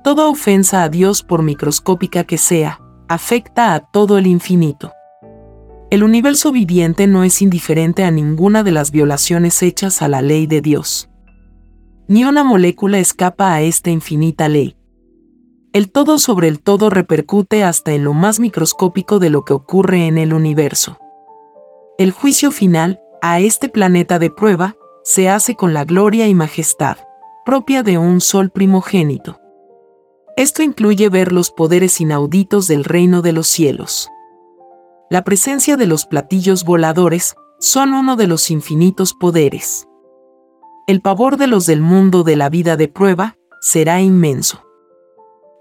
Toda 0.05 0.29
ofensa 0.29 0.83
a 0.83 0.91
Dios, 0.91 1.23
por 1.23 1.43
microscópica 1.43 2.25
que 2.25 2.37
sea, 2.37 2.79
afecta 3.09 3.73
a 3.73 3.81
todo 3.81 4.19
el 4.19 4.27
infinito. 4.27 4.93
El 5.91 6.03
universo 6.03 6.53
viviente 6.53 7.07
no 7.07 7.25
es 7.25 7.41
indiferente 7.41 8.05
a 8.05 8.11
ninguna 8.11 8.63
de 8.63 8.71
las 8.71 8.91
violaciones 8.91 9.63
hechas 9.63 10.03
a 10.03 10.09
la 10.09 10.21
ley 10.21 10.47
de 10.47 10.61
Dios. 10.61 11.09
Ni 12.07 12.27
una 12.27 12.45
molécula 12.45 12.99
escapa 12.99 13.55
a 13.55 13.63
esta 13.63 13.89
infinita 13.89 14.49
ley. 14.51 14.77
El 15.73 15.91
todo 15.91 16.19
sobre 16.19 16.49
el 16.49 16.61
todo 16.61 16.91
repercute 16.91 17.65
hasta 17.65 17.93
en 17.93 18.05
lo 18.05 18.13
más 18.13 18.41
microscópico 18.41 19.19
de 19.19 19.31
lo 19.31 19.47
que 19.47 19.55
ocurre 19.55 20.07
en 20.07 20.19
el 20.19 20.35
universo. 20.35 20.99
El 21.97 22.11
juicio 22.11 22.51
final, 22.51 23.01
a 23.23 23.41
este 23.41 23.71
planeta 23.71 24.19
de 24.19 24.31
prueba, 24.31 24.77
se 25.03 25.31
hace 25.31 25.55
con 25.55 25.73
la 25.73 25.85
gloria 25.85 26.29
y 26.29 26.35
majestad 26.35 26.99
propia 27.45 27.83
de 27.83 27.99
un 27.99 28.23
sol 28.23 28.51
primogénito. 28.51 29.39
Esto 30.37 30.63
incluye 30.63 31.11
ver 31.11 31.31
los 31.31 31.51
poderes 31.51 32.01
inauditos 32.01 32.67
del 32.67 32.85
reino 32.85 33.21
de 33.21 33.33
los 33.33 33.47
cielos. 33.47 34.09
La 35.11 35.25
presencia 35.25 35.77
de 35.77 35.87
los 35.87 36.07
platillos 36.07 36.65
voladores 36.65 37.35
son 37.61 37.93
uno 37.93 38.17
de 38.17 38.27
los 38.27 38.51
infinitos 38.51 39.13
poderes. 39.13 39.87
El 40.87 41.03
pavor 41.03 41.37
de 41.37 41.47
los 41.47 41.67
del 41.67 41.83
mundo 41.83 42.25
de 42.25 42.37
la 42.37 42.49
vida 42.49 42.77
de 42.77 42.89
prueba 42.89 43.37
será 43.61 44.01
inmenso. 44.01 44.63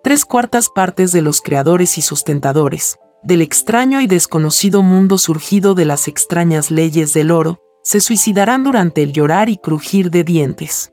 Tres 0.04 0.26
cuartas 0.26 0.70
partes 0.74 1.12
de 1.12 1.22
los 1.22 1.42
creadores 1.42 1.98
y 1.98 2.02
sustentadores, 2.02 2.98
del 3.24 3.42
extraño 3.42 4.00
y 4.00 4.08
desconocido 4.08 4.84
mundo 4.84 5.18
surgido 5.18 5.76
de 5.76 5.86
las 5.86 6.08
extrañas 6.08 6.72
leyes 6.72 7.14
del 7.14 7.30
oro, 7.30 7.60
se 7.84 8.00
suicidarán 8.00 8.64
durante 8.64 9.04
el 9.04 9.12
llorar 9.12 9.50
y 9.50 9.58
crujir 9.58 10.10
de 10.10 10.24
dientes 10.24 10.93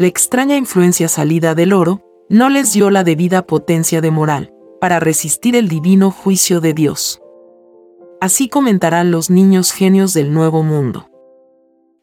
la 0.00 0.06
extraña 0.06 0.56
influencia 0.56 1.08
salida 1.08 1.54
del 1.54 1.74
oro 1.74 2.00
no 2.30 2.48
les 2.48 2.72
dio 2.72 2.88
la 2.88 3.04
debida 3.04 3.46
potencia 3.46 4.00
de 4.00 4.10
moral 4.10 4.50
para 4.80 4.98
resistir 4.98 5.54
el 5.54 5.68
divino 5.68 6.10
juicio 6.10 6.62
de 6.62 6.72
Dios. 6.72 7.20
Así 8.18 8.48
comentarán 8.48 9.10
los 9.10 9.28
niños 9.28 9.72
genios 9.72 10.14
del 10.14 10.32
nuevo 10.32 10.62
mundo. 10.62 11.10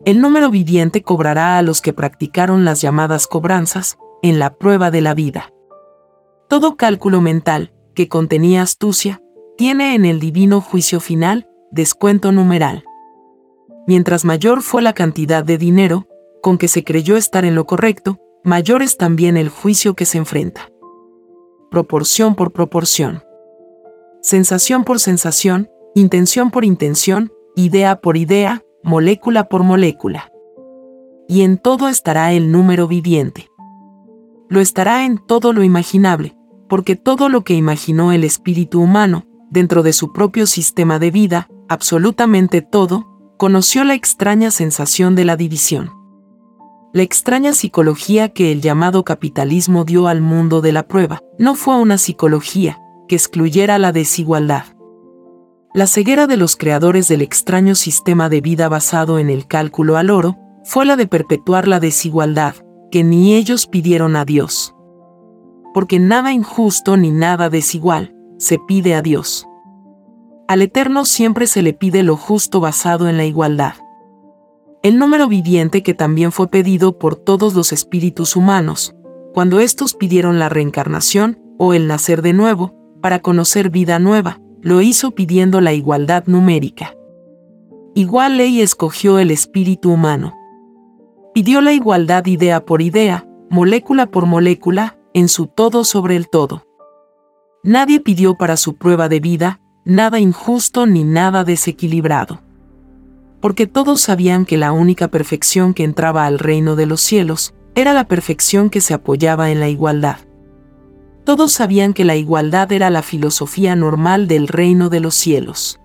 El 0.05 0.21
número 0.21 0.51
viviente 0.51 1.01
cobrará 1.01 1.57
a 1.57 1.63
los 1.63 1.81
que 1.81 1.91
practicaron 1.91 2.65
las 2.65 2.81
llamadas 2.81 3.25
cobranzas 3.25 3.97
en 4.21 4.37
la 4.37 4.53
prueba 4.53 4.91
de 4.91 5.01
la 5.01 5.15
vida. 5.15 5.51
Todo 6.47 6.77
cálculo 6.77 7.19
mental 7.19 7.73
que 7.95 8.07
contenía 8.07 8.61
astucia 8.61 9.23
tiene 9.57 9.95
en 9.95 10.05
el 10.05 10.19
divino 10.19 10.61
juicio 10.61 10.99
final 10.99 11.49
descuento 11.71 12.31
numeral. 12.31 12.83
Mientras 13.87 14.23
mayor 14.23 14.61
fue 14.61 14.83
la 14.83 14.93
cantidad 14.93 15.43
de 15.43 15.57
dinero, 15.57 16.05
con 16.47 16.57
que 16.57 16.69
se 16.69 16.85
creyó 16.85 17.17
estar 17.17 17.43
en 17.43 17.55
lo 17.55 17.65
correcto, 17.65 18.19
mayor 18.45 18.81
es 18.81 18.95
también 18.95 19.35
el 19.35 19.49
juicio 19.49 19.95
que 19.95 20.05
se 20.05 20.17
enfrenta. 20.17 20.69
Proporción 21.69 22.35
por 22.35 22.53
proporción. 22.53 23.21
Sensación 24.21 24.85
por 24.85 25.01
sensación, 25.01 25.69
intención 25.93 26.49
por 26.49 26.63
intención, 26.63 27.33
idea 27.57 27.99
por 27.99 28.15
idea, 28.15 28.63
molécula 28.81 29.49
por 29.49 29.63
molécula. 29.63 30.31
Y 31.27 31.41
en 31.41 31.57
todo 31.57 31.89
estará 31.89 32.31
el 32.31 32.49
número 32.49 32.87
viviente. 32.87 33.49
Lo 34.47 34.61
estará 34.61 35.03
en 35.03 35.17
todo 35.17 35.51
lo 35.51 35.65
imaginable, 35.65 36.37
porque 36.69 36.95
todo 36.95 37.27
lo 37.27 37.43
que 37.43 37.55
imaginó 37.55 38.13
el 38.13 38.23
espíritu 38.23 38.79
humano, 38.79 39.25
dentro 39.49 39.83
de 39.83 39.91
su 39.91 40.13
propio 40.13 40.47
sistema 40.47 40.97
de 40.97 41.11
vida, 41.11 41.49
absolutamente 41.67 42.61
todo, 42.61 43.35
conoció 43.35 43.83
la 43.83 43.95
extraña 43.95 44.49
sensación 44.49 45.13
de 45.13 45.25
la 45.25 45.35
división 45.35 45.96
la 46.93 47.03
extraña 47.03 47.53
psicología 47.53 48.29
que 48.29 48.51
el 48.51 48.61
llamado 48.61 49.03
capitalismo 49.03 49.83
dio 49.83 50.07
al 50.07 50.21
mundo 50.21 50.61
de 50.61 50.71
la 50.71 50.87
prueba 50.87 51.21
no 51.37 51.55
fue 51.55 51.75
una 51.75 51.97
psicología 51.97 52.79
que 53.07 53.15
excluyera 53.15 53.77
la 53.77 53.91
desigualdad. 53.91 54.63
La 55.73 55.85
ceguera 55.85 56.27
de 56.27 56.37
los 56.37 56.55
creadores 56.55 57.07
del 57.07 57.21
extraño 57.21 57.75
sistema 57.75 58.29
de 58.29 58.41
vida 58.41 58.69
basado 58.69 59.19
en 59.19 59.29
el 59.29 59.47
cálculo 59.47 59.97
al 59.97 60.09
oro 60.09 60.37
fue 60.63 60.85
la 60.85 60.95
de 60.95 61.07
perpetuar 61.07 61.67
la 61.67 61.79
desigualdad 61.79 62.55
que 62.89 63.03
ni 63.03 63.35
ellos 63.35 63.67
pidieron 63.67 64.15
a 64.15 64.23
Dios. 64.23 64.73
Porque 65.73 65.99
nada 65.99 66.31
injusto 66.31 66.95
ni 66.95 67.11
nada 67.11 67.49
desigual 67.49 68.15
se 68.37 68.59
pide 68.65 68.95
a 68.95 69.01
Dios. 69.01 69.45
Al 70.47 70.61
Eterno 70.61 71.03
siempre 71.03 71.47
se 71.47 71.61
le 71.61 71.73
pide 71.73 72.01
lo 72.01 72.15
justo 72.15 72.61
basado 72.61 73.09
en 73.09 73.17
la 73.17 73.25
igualdad 73.25 73.73
el 74.83 74.99
número 74.99 75.27
viviente 75.27 75.81
que 75.81 75.93
también 75.93 76.31
fue 76.31 76.47
pedido 76.49 76.97
por 76.97 77.15
todos 77.15 77.55
los 77.55 77.73
espíritus 77.73 78.35
humanos, 78.35 78.95
cuando 79.33 79.59
estos 79.59 79.93
pidieron 79.93 80.39
la 80.39 80.49
reencarnación 80.49 81.39
o 81.57 81.73
el 81.73 81.87
nacer 81.87 82.21
de 82.21 82.33
nuevo, 82.33 82.75
para 83.01 83.19
conocer 83.19 83.69
vida 83.69 83.99
nueva, 83.99 84.39
lo 84.61 84.81
hizo 84.81 85.11
pidiendo 85.11 85.61
la 85.61 85.73
igualdad 85.73 86.25
numérica. 86.27 86.93
Igual 87.95 88.37
ley 88.37 88.61
escogió 88.61 89.19
el 89.19 89.31
espíritu 89.31 89.91
humano. 89.91 90.33
Pidió 91.33 91.61
la 91.61 91.73
igualdad 91.73 92.25
idea 92.25 92.65
por 92.65 92.81
idea, 92.81 93.27
molécula 93.49 94.07
por 94.07 94.25
molécula, 94.25 94.97
en 95.13 95.29
su 95.29 95.47
todo 95.47 95.83
sobre 95.83 96.15
el 96.15 96.29
todo. 96.29 96.63
Nadie 97.63 97.99
pidió 97.99 98.35
para 98.35 98.57
su 98.57 98.75
prueba 98.75 99.09
de 99.09 99.19
vida, 99.19 99.59
nada 99.85 100.19
injusto 100.19 100.85
ni 100.85 101.03
nada 101.03 101.43
desequilibrado 101.43 102.46
porque 103.39 103.67
todos 103.67 104.01
sabían 104.01 104.45
que 104.45 104.57
la 104.57 104.71
única 104.71 105.09
perfección 105.09 105.73
que 105.73 105.83
entraba 105.83 106.25
al 106.25 106.39
reino 106.39 106.75
de 106.75 106.85
los 106.85 107.01
cielos 107.01 107.53
era 107.75 107.93
la 107.93 108.05
perfección 108.05 108.69
que 108.69 108.81
se 108.81 108.93
apoyaba 108.93 109.51
en 109.51 109.59
la 109.59 109.69
igualdad. 109.69 110.17
Todos 111.23 111.51
sabían 111.51 111.93
que 111.93 112.05
la 112.05 112.15
igualdad 112.15 112.71
era 112.71 112.89
la 112.89 113.03
filosofía 113.03 113.75
normal 113.75 114.27
del 114.27 114.47
reino 114.47 114.89
de 114.89 115.01
los 115.01 115.13
cielos. 115.13 115.79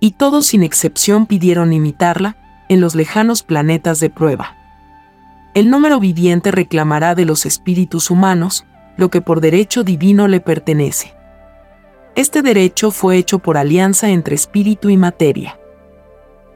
Y 0.00 0.12
todos 0.12 0.46
sin 0.46 0.62
excepción 0.62 1.26
pidieron 1.26 1.72
imitarla 1.72 2.36
en 2.68 2.80
los 2.80 2.94
lejanos 2.94 3.42
planetas 3.42 4.00
de 4.00 4.10
prueba. 4.10 4.56
El 5.54 5.70
número 5.70 5.98
viviente 5.98 6.50
reclamará 6.50 7.14
de 7.14 7.24
los 7.24 7.46
espíritus 7.46 8.10
humanos 8.10 8.66
lo 8.96 9.08
que 9.08 9.20
por 9.20 9.40
derecho 9.40 9.82
divino 9.82 10.28
le 10.28 10.40
pertenece. 10.40 11.14
Este 12.16 12.42
derecho 12.42 12.90
fue 12.90 13.16
hecho 13.16 13.38
por 13.38 13.56
alianza 13.56 14.10
entre 14.10 14.34
espíritu 14.34 14.90
y 14.90 14.96
materia 14.96 15.59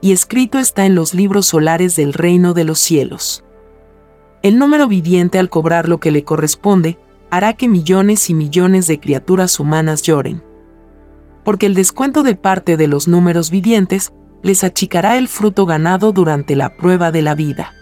y 0.05 0.13
escrito 0.13 0.59
está 0.59 0.85
en 0.85 0.95
los 0.95 1.15
libros 1.15 1.47
solares 1.47 1.97
del 1.97 2.13
reino 2.13 2.53
de 2.53 2.65
los 2.65 2.79
cielos. 2.79 3.43
El 4.43 4.59
número 4.59 4.87
viviente 4.87 5.39
al 5.39 5.49
cobrar 5.49 5.89
lo 5.89 5.99
que 5.99 6.11
le 6.11 6.25
corresponde, 6.25 6.99
hará 7.31 7.55
que 7.55 7.69
millones 7.69 8.29
y 8.29 8.35
millones 8.35 8.87
de 8.87 9.01
criaturas 9.01 9.59
humanas 9.59 10.03
lloren. 10.03 10.45
Porque 11.43 11.65
el 11.65 11.73
descuento 11.73 12.23
de 12.23 12.37
parte 12.37 12.77
de 12.77 12.87
los 12.87 13.09
números 13.09 13.49
vivientes 13.49 14.13
les 14.43 14.63
achicará 14.63 15.17
el 15.17 15.27
fruto 15.27 15.65
ganado 15.65 16.13
durante 16.13 16.55
la 16.55 16.77
prueba 16.77 17.11
de 17.11 17.23
la 17.23 17.35
vida. 17.35 17.73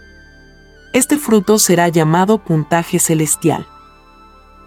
Este 0.93 1.19
fruto 1.19 1.59
será 1.59 1.89
llamado 1.89 2.39
puntaje 2.39 3.01
celestial 3.01 3.67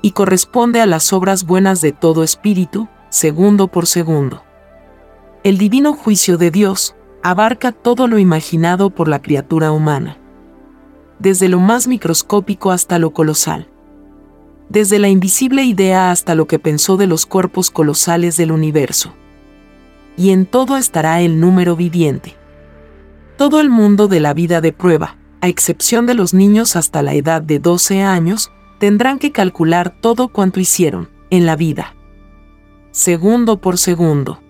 y 0.02 0.12
corresponde 0.12 0.82
a 0.82 0.86
las 0.86 1.14
obras 1.14 1.46
buenas 1.46 1.80
de 1.80 1.94
todo 1.94 2.22
espíritu, 2.22 2.90
segundo 3.08 3.70
por 3.70 3.88
segundo. 3.88 4.44
El 5.46 5.58
divino 5.58 5.94
juicio 5.94 6.38
de 6.38 6.52
Dios 6.52 6.95
abarca 7.26 7.72
todo 7.72 8.08
lo 8.08 8.20
imaginado 8.20 8.92
por 8.92 9.08
la 9.08 9.20
criatura 9.20 9.72
humana, 9.72 10.20
desde 11.18 11.50
lo 11.50 11.60
más 11.60 11.88
microscópico 11.88 12.70
hasta 12.70 13.00
lo 13.00 13.14
colosal, 13.14 13.68
desde 14.70 15.00
la 15.00 15.10
invisible 15.10 15.64
idea 15.64 16.12
hasta 16.12 16.36
lo 16.36 16.46
que 16.46 16.60
pensó 16.60 16.98
de 16.98 17.08
los 17.08 17.26
cuerpos 17.26 17.72
colosales 17.72 18.38
del 18.38 18.52
universo. 18.52 19.16
Y 20.16 20.30
en 20.30 20.46
todo 20.46 20.78
estará 20.78 21.20
el 21.22 21.40
número 21.40 21.76
viviente. 21.76 22.36
Todo 23.38 23.60
el 23.60 23.72
mundo 23.72 24.08
de 24.08 24.20
la 24.20 24.36
vida 24.36 24.62
de 24.62 24.72
prueba, 24.72 25.18
a 25.42 25.48
excepción 25.48 26.06
de 26.06 26.14
los 26.14 26.36
niños 26.36 26.76
hasta 26.76 27.02
la 27.02 27.16
edad 27.16 27.42
de 27.42 27.58
12 27.58 28.04
años, 28.04 28.52
tendrán 28.78 29.18
que 29.18 29.32
calcular 29.32 29.96
todo 30.00 30.28
cuanto 30.28 30.60
hicieron 30.60 31.10
en 31.32 31.48
la 31.48 31.56
vida. 31.56 31.96
Segundo 32.92 33.62
por 33.62 33.80
segundo. 33.80 34.44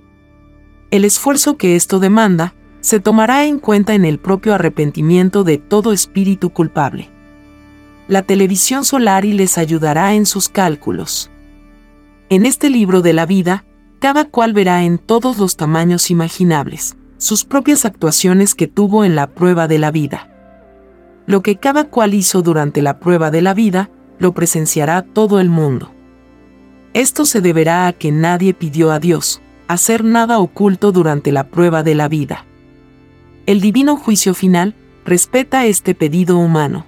El 0.92 1.06
esfuerzo 1.06 1.56
que 1.56 1.78
esto 1.78 2.00
demanda 2.00 2.54
se 2.86 3.00
tomará 3.00 3.46
en 3.46 3.58
cuenta 3.58 3.96
en 3.96 4.06
el 4.06 4.20
propio 4.20 4.54
arrepentimiento 4.54 5.44
de 5.44 5.58
todo 5.58 5.92
espíritu 5.92 6.52
culpable. 6.52 7.10
La 8.08 8.22
televisión 8.22 8.86
solar 8.86 9.26
y 9.26 9.34
les 9.34 9.58
ayudará 9.58 10.14
en 10.14 10.28
sus 10.28 10.50
cálculos. 10.50 11.32
En 12.30 12.46
este 12.46 12.70
libro 12.70 13.02
de 13.02 13.14
la 13.14 13.26
vida, 13.26 13.66
cada 13.98 14.26
cual 14.26 14.54
verá 14.54 14.84
en 14.84 15.00
todos 15.00 15.40
los 15.40 15.58
tamaños 15.58 16.12
imaginables 16.12 16.96
sus 17.18 17.44
propias 17.44 17.86
actuaciones 17.86 18.54
que 18.54 18.68
tuvo 18.68 19.04
en 19.04 19.16
la 19.16 19.32
prueba 19.32 19.68
de 19.68 19.80
la 19.80 19.90
vida. 19.90 20.30
Lo 21.26 21.42
que 21.42 21.56
cada 21.56 21.86
cual 21.86 22.14
hizo 22.14 22.44
durante 22.44 22.84
la 22.84 23.00
prueba 23.00 23.32
de 23.32 23.42
la 23.42 23.56
vida 23.56 23.90
lo 24.20 24.34
presenciará 24.36 25.02
todo 25.02 25.40
el 25.40 25.50
mundo. 25.50 25.92
Esto 26.94 27.26
se 27.26 27.42
deberá 27.42 27.88
a 27.88 27.94
que 27.94 28.12
nadie 28.12 28.54
pidió 28.54 28.92
a 28.92 29.00
Dios 29.00 29.42
hacer 29.68 30.04
nada 30.04 30.38
oculto 30.38 30.92
durante 30.92 31.32
la 31.32 31.48
prueba 31.48 31.82
de 31.82 31.96
la 31.96 32.08
vida. 32.10 32.46
El 33.46 33.62
divino 33.62 33.96
juicio 33.96 34.34
final 34.34 34.76
respeta 35.06 35.66
este 35.66 35.96
pedido 35.96 36.38
humano. 36.38 36.86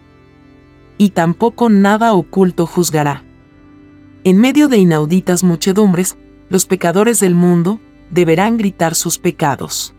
Y 0.98 1.10
tampoco 1.10 1.70
nada 1.70 2.14
oculto 2.14 2.66
juzgará. 2.66 3.24
En 4.24 4.38
medio 4.40 4.68
de 4.68 4.78
inauditas 4.78 5.44
muchedumbres, 5.44 6.18
los 6.50 6.66
pecadores 6.66 7.20
del 7.20 7.36
mundo 7.36 7.80
deberán 8.10 8.58
gritar 8.58 8.96
sus 8.96 9.20
pecados. 9.20 9.94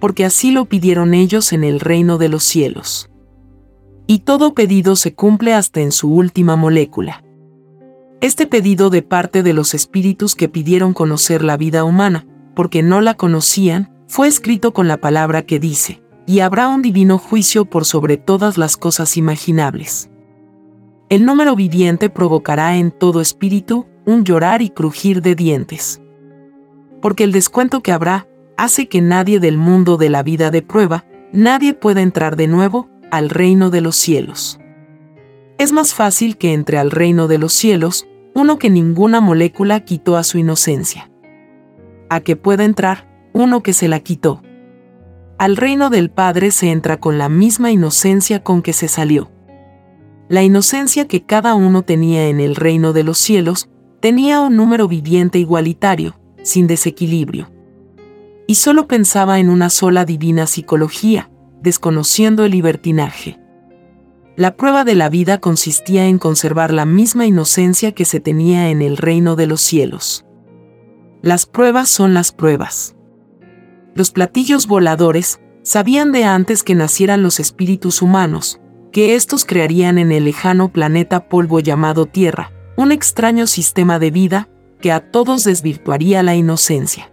Porque 0.00 0.24
así 0.24 0.50
lo 0.50 0.66
pidieron 0.66 1.14
ellos 1.14 1.52
en 1.52 1.64
el 1.64 1.80
reino 1.80 2.18
de 2.18 2.28
los 2.28 2.44
cielos 2.44 3.08
y 4.06 4.20
todo 4.20 4.54
pedido 4.54 4.96
se 4.96 5.14
cumple 5.14 5.54
hasta 5.54 5.80
en 5.80 5.92
su 5.92 6.12
última 6.12 6.56
molécula. 6.56 7.24
Este 8.20 8.46
pedido 8.46 8.90
de 8.90 9.02
parte 9.02 9.42
de 9.42 9.52
los 9.52 9.74
espíritus 9.74 10.34
que 10.34 10.48
pidieron 10.48 10.92
conocer 10.92 11.44
la 11.44 11.56
vida 11.56 11.84
humana, 11.84 12.26
porque 12.54 12.82
no 12.82 13.00
la 13.00 13.14
conocían, 13.14 13.93
fue 14.14 14.28
escrito 14.28 14.72
con 14.72 14.86
la 14.86 14.98
palabra 14.98 15.42
que 15.42 15.58
dice, 15.58 16.00
y 16.24 16.38
habrá 16.38 16.68
un 16.68 16.82
divino 16.82 17.18
juicio 17.18 17.64
por 17.64 17.84
sobre 17.84 18.16
todas 18.16 18.58
las 18.58 18.76
cosas 18.76 19.16
imaginables. 19.16 20.08
El 21.08 21.26
número 21.26 21.56
viviente 21.56 22.10
provocará 22.10 22.76
en 22.76 22.92
todo 22.92 23.20
espíritu 23.20 23.88
un 24.06 24.22
llorar 24.22 24.62
y 24.62 24.70
crujir 24.70 25.20
de 25.20 25.34
dientes. 25.34 26.00
Porque 27.02 27.24
el 27.24 27.32
descuento 27.32 27.80
que 27.80 27.90
habrá 27.90 28.28
hace 28.56 28.86
que 28.86 29.00
nadie 29.00 29.40
del 29.40 29.58
mundo 29.58 29.96
de 29.96 30.10
la 30.10 30.22
vida 30.22 30.52
de 30.52 30.62
prueba, 30.62 31.04
nadie 31.32 31.74
pueda 31.74 32.00
entrar 32.00 32.36
de 32.36 32.46
nuevo 32.46 32.88
al 33.10 33.30
reino 33.30 33.70
de 33.70 33.80
los 33.80 33.96
cielos. 33.96 34.60
Es 35.58 35.72
más 35.72 35.92
fácil 35.92 36.36
que 36.36 36.52
entre 36.52 36.78
al 36.78 36.92
reino 36.92 37.26
de 37.26 37.38
los 37.38 37.52
cielos 37.52 38.06
uno 38.32 38.60
que 38.60 38.70
ninguna 38.70 39.20
molécula 39.20 39.80
quitó 39.80 40.16
a 40.16 40.22
su 40.22 40.38
inocencia. 40.38 41.10
A 42.08 42.20
que 42.20 42.36
pueda 42.36 42.64
entrar 42.64 43.12
uno 43.34 43.62
que 43.62 43.74
se 43.74 43.88
la 43.88 44.00
quitó. 44.00 44.40
Al 45.38 45.56
reino 45.56 45.90
del 45.90 46.08
Padre 46.08 46.52
se 46.52 46.70
entra 46.70 47.00
con 47.00 47.18
la 47.18 47.28
misma 47.28 47.72
inocencia 47.72 48.42
con 48.42 48.62
que 48.62 48.72
se 48.72 48.86
salió. 48.86 49.30
La 50.28 50.44
inocencia 50.44 51.08
que 51.08 51.24
cada 51.24 51.54
uno 51.54 51.82
tenía 51.82 52.28
en 52.28 52.40
el 52.40 52.54
reino 52.54 52.92
de 52.92 53.02
los 53.02 53.18
cielos 53.18 53.68
tenía 54.00 54.40
un 54.40 54.56
número 54.56 54.86
viviente 54.86 55.38
igualitario, 55.38 56.18
sin 56.42 56.68
desequilibrio. 56.68 57.50
Y 58.46 58.54
solo 58.54 58.86
pensaba 58.86 59.40
en 59.40 59.50
una 59.50 59.68
sola 59.68 60.04
divina 60.04 60.46
psicología, 60.46 61.28
desconociendo 61.60 62.44
el 62.44 62.52
libertinaje. 62.52 63.40
La 64.36 64.56
prueba 64.56 64.84
de 64.84 64.94
la 64.94 65.08
vida 65.08 65.38
consistía 65.38 66.06
en 66.06 66.18
conservar 66.18 66.72
la 66.72 66.86
misma 66.86 67.26
inocencia 67.26 67.92
que 67.92 68.04
se 68.04 68.20
tenía 68.20 68.70
en 68.70 68.80
el 68.80 68.96
reino 68.96 69.34
de 69.34 69.46
los 69.46 69.60
cielos. 69.60 70.24
Las 71.22 71.46
pruebas 71.46 71.88
son 71.88 72.14
las 72.14 72.30
pruebas. 72.32 72.94
Los 73.94 74.10
platillos 74.10 74.66
voladores 74.66 75.40
sabían 75.62 76.12
de 76.12 76.24
antes 76.24 76.62
que 76.62 76.74
nacieran 76.74 77.22
los 77.22 77.40
espíritus 77.40 78.02
humanos, 78.02 78.60
que 78.92 79.14
éstos 79.14 79.44
crearían 79.44 79.98
en 79.98 80.12
el 80.12 80.24
lejano 80.24 80.72
planeta 80.72 81.28
polvo 81.28 81.60
llamado 81.60 82.06
Tierra, 82.06 82.52
un 82.76 82.92
extraño 82.92 83.46
sistema 83.46 83.98
de 83.98 84.10
vida 84.10 84.48
que 84.80 84.92
a 84.92 85.10
todos 85.10 85.44
desvirtuaría 85.44 86.22
la 86.22 86.34
inocencia. 86.34 87.10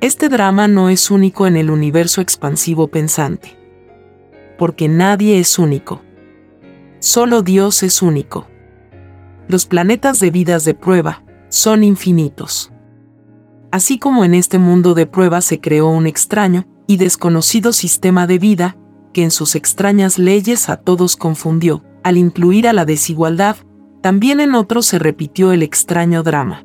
Este 0.00 0.28
drama 0.28 0.68
no 0.68 0.90
es 0.90 1.10
único 1.10 1.46
en 1.46 1.56
el 1.56 1.70
universo 1.70 2.20
expansivo 2.20 2.88
pensante. 2.88 3.56
Porque 4.58 4.88
nadie 4.88 5.38
es 5.38 5.58
único. 5.58 6.02
Solo 6.98 7.40
Dios 7.42 7.82
es 7.82 8.02
único. 8.02 8.46
Los 9.48 9.66
planetas 9.66 10.20
de 10.20 10.30
vidas 10.30 10.64
de 10.64 10.74
prueba 10.74 11.24
son 11.48 11.84
infinitos. 11.84 12.73
Así 13.74 13.98
como 13.98 14.24
en 14.24 14.34
este 14.34 14.60
mundo 14.60 14.94
de 14.94 15.04
prueba 15.04 15.40
se 15.40 15.60
creó 15.60 15.88
un 15.88 16.06
extraño 16.06 16.64
y 16.86 16.96
desconocido 16.96 17.72
sistema 17.72 18.28
de 18.28 18.38
vida, 18.38 18.76
que 19.12 19.24
en 19.24 19.32
sus 19.32 19.56
extrañas 19.56 20.16
leyes 20.16 20.68
a 20.68 20.76
todos 20.76 21.16
confundió, 21.16 21.82
al 22.04 22.16
incluir 22.16 22.68
a 22.68 22.72
la 22.72 22.84
desigualdad, 22.84 23.56
también 24.00 24.38
en 24.38 24.54
otros 24.54 24.86
se 24.86 25.00
repitió 25.00 25.50
el 25.50 25.64
extraño 25.64 26.22
drama. 26.22 26.64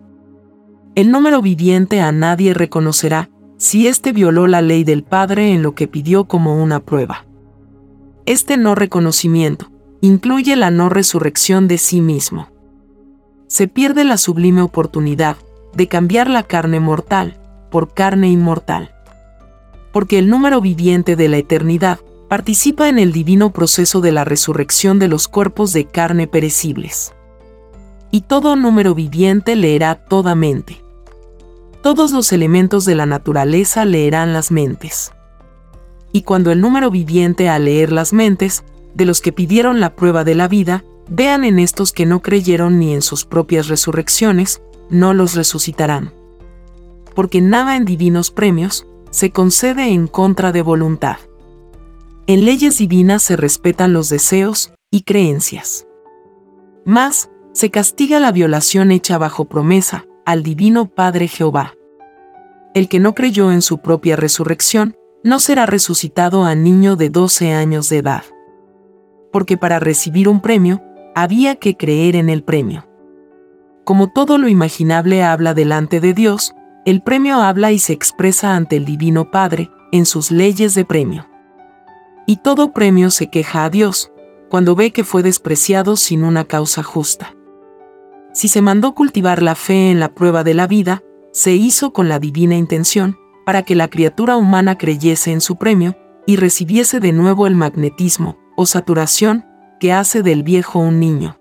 El 0.94 1.10
número 1.10 1.42
viviente 1.42 2.00
a 2.00 2.12
nadie 2.12 2.54
reconocerá 2.54 3.32
si 3.58 3.88
éste 3.88 4.12
violó 4.12 4.46
la 4.46 4.62
ley 4.62 4.84
del 4.84 5.02
Padre 5.02 5.52
en 5.52 5.64
lo 5.64 5.74
que 5.74 5.88
pidió 5.88 6.26
como 6.26 6.62
una 6.62 6.80
prueba. 6.80 7.26
Este 8.28 8.56
no 8.56 8.76
reconocimiento 8.76 9.72
incluye 10.02 10.56
la 10.56 10.70
no 10.70 10.90
resurrección 10.90 11.68
de 11.68 11.80
sí 11.80 12.02
mismo. 12.02 12.50
Se 13.48 13.68
pierde 13.68 14.04
la 14.04 14.18
sublime 14.18 14.62
oportunidad 14.62 15.38
de 15.74 15.88
cambiar 15.88 16.30
la 16.30 16.44
carne 16.44 16.80
mortal 16.80 17.38
por 17.70 17.94
carne 17.94 18.30
inmortal. 18.30 18.96
Porque 19.92 20.20
el 20.20 20.30
número 20.30 20.62
viviente 20.62 21.16
de 21.16 21.30
la 21.30 21.38
eternidad 21.38 22.00
participa 22.28 22.90
en 22.90 23.00
el 23.00 23.12
divino 23.12 23.52
proceso 23.52 24.02
de 24.02 24.12
la 24.12 24.24
resurrección 24.24 25.00
de 25.00 25.08
los 25.08 25.28
cuerpos 25.28 25.74
de 25.74 25.86
carne 25.86 26.28
perecibles. 26.28 27.14
Y 28.12 28.22
todo 28.22 28.56
número 28.56 28.96
viviente 28.96 29.56
leerá 29.56 29.96
toda 29.96 30.36
mente 30.36 30.84
todos 31.82 32.12
los 32.12 32.34
elementos 32.34 32.84
de 32.84 32.96
la 32.96 33.06
naturaleza 33.06 33.86
leerán 33.86 34.34
las 34.34 34.52
mentes. 34.52 35.14
Y 36.12 36.24
cuando 36.24 36.52
el 36.52 36.60
número 36.60 36.92
viviente 36.92 37.48
al 37.48 37.66
leer 37.66 37.92
las 37.92 38.12
mentes, 38.12 38.64
de 38.94 39.06
los 39.06 39.22
que 39.22 39.32
pidieron 39.32 39.80
la 39.80 39.96
prueba 39.96 40.24
de 40.24 40.36
la 40.36 40.48
vida, 40.48 40.84
vean 41.08 41.46
en 41.46 41.58
estos 41.58 41.94
que 41.94 42.06
no 42.06 42.22
creyeron 42.22 42.80
ni 42.80 42.94
en 42.94 43.02
sus 43.02 43.24
propias 43.24 43.68
resurrecciones, 43.70 44.62
no 44.90 45.14
los 45.14 45.36
resucitarán. 45.36 46.14
Porque 47.16 47.42
nada 47.42 47.76
en 47.76 47.86
divinos 47.86 48.32
premios 48.32 48.88
se 49.12 49.32
concede 49.32 49.90
en 49.90 50.08
contra 50.08 50.52
de 50.52 50.62
voluntad. 50.62 51.18
En 52.28 52.46
leyes 52.46 52.78
divinas 52.78 53.24
se 53.24 53.36
respetan 53.36 53.94
los 53.94 54.10
deseos 54.10 54.72
y 54.92 55.02
creencias. 55.02 55.88
Más, 56.86 57.30
se 57.54 57.72
castiga 57.72 58.20
la 58.20 58.32
violación 58.32 58.92
hecha 58.92 59.18
bajo 59.18 59.46
promesa, 59.46 60.06
al 60.26 60.44
Divino 60.44 60.86
Padre 60.88 61.28
Jehová. 61.28 61.74
El 62.76 62.88
que 62.88 63.00
no 63.00 63.16
creyó 63.16 63.52
en 63.52 63.62
su 63.62 63.80
propia 63.80 64.16
resurrección, 64.16 64.96
no 65.24 65.40
será 65.40 65.66
resucitado 65.66 66.46
a 66.46 66.56
niño 66.56 66.96
de 66.96 67.10
12 67.10 67.52
años 67.54 67.90
de 67.90 67.98
edad. 67.98 68.24
Porque 69.32 69.58
para 69.58 69.80
recibir 69.80 70.30
un 70.30 70.42
premio, 70.42 70.82
había 71.16 71.56
que 71.56 71.76
creer 71.76 72.16
en 72.16 72.30
el 72.30 72.44
premio. 72.44 72.89
Como 73.90 74.08
todo 74.08 74.38
lo 74.38 74.48
imaginable 74.48 75.24
habla 75.24 75.56
delante 75.56 76.00
de 76.00 76.14
Dios, 76.14 76.54
el 76.86 77.02
premio 77.02 77.42
habla 77.42 77.72
y 77.72 77.80
se 77.80 77.92
expresa 77.92 78.56
ante 78.56 78.76
el 78.76 78.86
Divino 78.86 79.32
Padre, 79.32 79.72
en 79.92 80.06
sus 80.06 80.30
leyes 80.30 80.76
de 80.76 80.86
premio. 80.86 81.28
Y 82.28 82.38
todo 82.38 82.72
premio 82.72 83.10
se 83.10 83.32
queja 83.32 83.66
a 83.66 83.72
Dios, 83.72 84.12
cuando 84.48 84.76
ve 84.76 84.92
que 84.92 85.04
fue 85.04 85.24
despreciado 85.24 85.96
sin 85.96 86.24
una 86.24 86.44
causa 86.46 86.84
justa. 86.84 87.36
Si 88.32 88.48
se 88.48 88.62
mandó 88.62 88.94
cultivar 88.94 89.42
la 89.42 89.56
fe 89.56 89.90
en 89.90 90.00
la 90.00 90.14
prueba 90.14 90.44
de 90.44 90.54
la 90.54 90.68
vida, 90.68 91.02
se 91.32 91.56
hizo 91.56 91.92
con 91.92 92.10
la 92.10 92.20
divina 92.20 92.56
intención, 92.56 93.18
para 93.44 93.64
que 93.64 93.74
la 93.74 93.88
criatura 93.88 94.38
humana 94.38 94.78
creyese 94.78 95.32
en 95.32 95.42
su 95.42 95.56
premio, 95.56 95.98
y 96.28 96.36
recibiese 96.36 97.00
de 97.00 97.12
nuevo 97.12 97.48
el 97.48 97.56
magnetismo, 97.56 98.38
o 98.56 98.68
saturación, 98.68 99.48
que 99.80 99.94
hace 99.94 100.22
del 100.22 100.44
viejo 100.44 100.78
un 100.78 101.00
niño. 101.00 101.39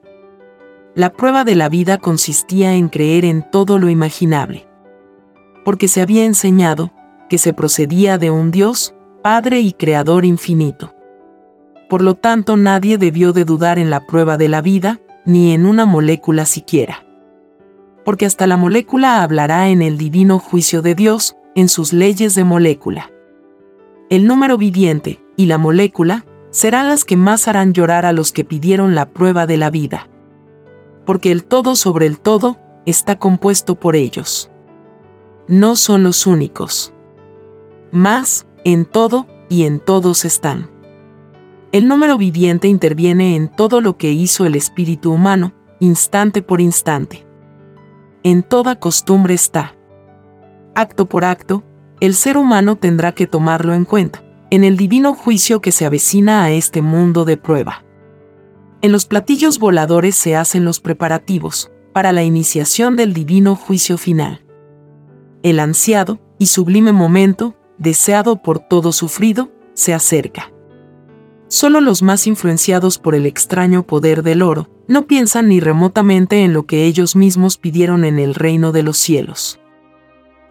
La 0.99 1.13
prueba 1.13 1.45
de 1.45 1.55
la 1.55 1.69
vida 1.69 1.99
consistía 1.99 2.75
en 2.75 2.89
creer 2.89 3.25
en 3.25 3.49
todo 3.49 3.79
lo 3.79 3.89
imaginable. 3.89 4.67
Porque 5.65 5.87
se 5.87 6.01
había 6.01 6.25
enseñado 6.25 6.91
que 7.29 7.39
se 7.39 7.53
procedía 7.53 8.19
de 8.19 8.33
un 8.33 8.51
Dios, 8.51 8.97
Padre 9.23 9.61
y 9.61 9.73
Creador 9.75 10.25
infinito. 10.25 10.93
Por 11.89 12.03
lo 12.03 12.17
tanto, 12.17 12.57
nadie 12.57 12.99
debió 12.99 13.33
de 13.33 13.45
dudar 13.45 13.79
en 13.79 13.91
la 13.91 14.07
prueba 14.09 14.37
de 14.37 14.49
la 14.49 14.61
vida, 14.61 14.99
ni 15.25 15.55
en 15.55 15.67
una 15.67 15.87
molécula 15.87 16.47
siquiera. 16.47 17.07
Porque 18.05 18.27
hasta 18.27 18.49
la 18.49 18.57
molécula 18.57 19.23
hablará 19.23 19.69
en 19.69 19.83
el 19.83 19.99
divino 19.99 20.41
juicio 20.41 20.83
de 20.83 20.97
Dios, 20.97 21.37
en 21.55 21.69
sus 21.69 21.93
leyes 21.93 22.35
de 22.35 22.43
molécula. 22.43 23.13
El 24.11 24.27
número 24.27 24.59
viviente 24.59 25.25
y 25.37 25.47
la 25.47 25.59
molécula 25.59 26.25
serán 26.51 26.89
las 26.89 27.05
que 27.05 27.17
más 27.17 27.47
harán 27.47 27.73
llorar 27.73 28.05
a 28.05 28.13
los 28.13 28.33
que 28.33 28.43
pidieron 28.43 28.97
la 28.97 29.11
prueba 29.11 29.47
de 29.47 29.59
la 29.59 29.71
vida. 29.71 30.09
Porque 31.09 31.33
el 31.33 31.44
todo 31.44 31.75
sobre 31.75 32.05
el 32.05 32.21
todo 32.21 32.59
está 32.85 33.18
compuesto 33.18 33.77
por 33.77 33.97
ellos. 33.97 34.51
No 35.47 35.75
son 35.75 36.03
los 36.03 36.27
únicos. 36.27 36.92
Más, 37.90 38.47
en 38.62 38.85
todo 38.85 39.27
y 39.49 39.64
en 39.64 39.81
todos 39.81 40.27
están. 40.27 40.71
El 41.73 41.88
número 41.88 42.18
viviente 42.18 42.68
interviene 42.68 43.37
en 43.37 43.49
todo 43.49 43.81
lo 43.81 43.97
que 43.97 44.12
hizo 44.12 44.44
el 44.44 44.55
espíritu 44.55 45.11
humano, 45.11 45.55
instante 45.81 46.42
por 46.42 46.61
instante. 46.61 47.27
En 48.23 48.42
toda 48.42 48.79
costumbre 48.79 49.33
está. 49.33 49.75
Acto 50.75 51.07
por 51.09 51.25
acto, 51.25 51.64
el 52.01 52.12
ser 52.12 52.37
humano 52.37 52.77
tendrá 52.77 53.12
que 53.12 53.27
tomarlo 53.27 53.73
en 53.73 53.87
cuenta, 53.87 54.23
en 54.51 54.62
el 54.62 54.77
divino 54.77 55.14
juicio 55.14 55.62
que 55.62 55.73
se 55.73 55.87
avecina 55.87 56.44
a 56.44 56.51
este 56.51 56.83
mundo 56.83 57.25
de 57.25 57.38
prueba. 57.38 57.88
En 58.81 58.93
los 58.93 59.07
platillos 59.07 59.59
voladores 59.59 60.14
se 60.14 60.37
hacen 60.37 60.64
los 60.64 60.79
preparativos 60.79 61.73
para 61.93 62.12
la 62.12 62.23
iniciación 62.23 62.95
del 62.95 63.12
divino 63.12 63.57
juicio 63.57 63.99
final. 63.99 64.45
El 65.43 65.59
ansiado 65.59 66.21
y 66.38 66.47
sublime 66.47 66.93
momento, 66.93 67.57
deseado 67.79 68.41
por 68.41 68.61
todo 68.61 68.93
sufrido, 68.93 69.51
se 69.75 69.95
acerca. 69.95 70.53
Solo 71.49 71.81
los 71.81 72.03
más 72.03 72.29
influenciados 72.29 72.99
por 72.99 73.17
el 73.17 73.27
extraño 73.27 73.85
poder 73.85 74.23
del 74.23 74.43
oro 74.43 74.69
no 74.87 75.07
piensan 75.09 75.49
ni 75.49 75.59
remotamente 75.59 76.45
en 76.45 76.53
lo 76.53 76.67
que 76.67 76.85
ellos 76.85 77.17
mismos 77.17 77.57
pidieron 77.57 78.05
en 78.05 78.21
el 78.21 78.35
reino 78.35 78.71
de 78.71 78.85
los 78.85 78.97
cielos. 78.97 79.59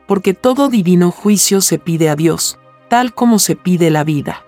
Porque 0.05 0.33
todo 0.33 0.67
divino 0.67 1.11
juicio 1.11 1.61
se 1.61 1.79
pide 1.79 2.09
a 2.09 2.15
Dios, 2.17 2.59
tal 2.89 3.13
como 3.13 3.39
se 3.39 3.55
pide 3.55 3.89
la 3.89 4.03
vida. 4.03 4.43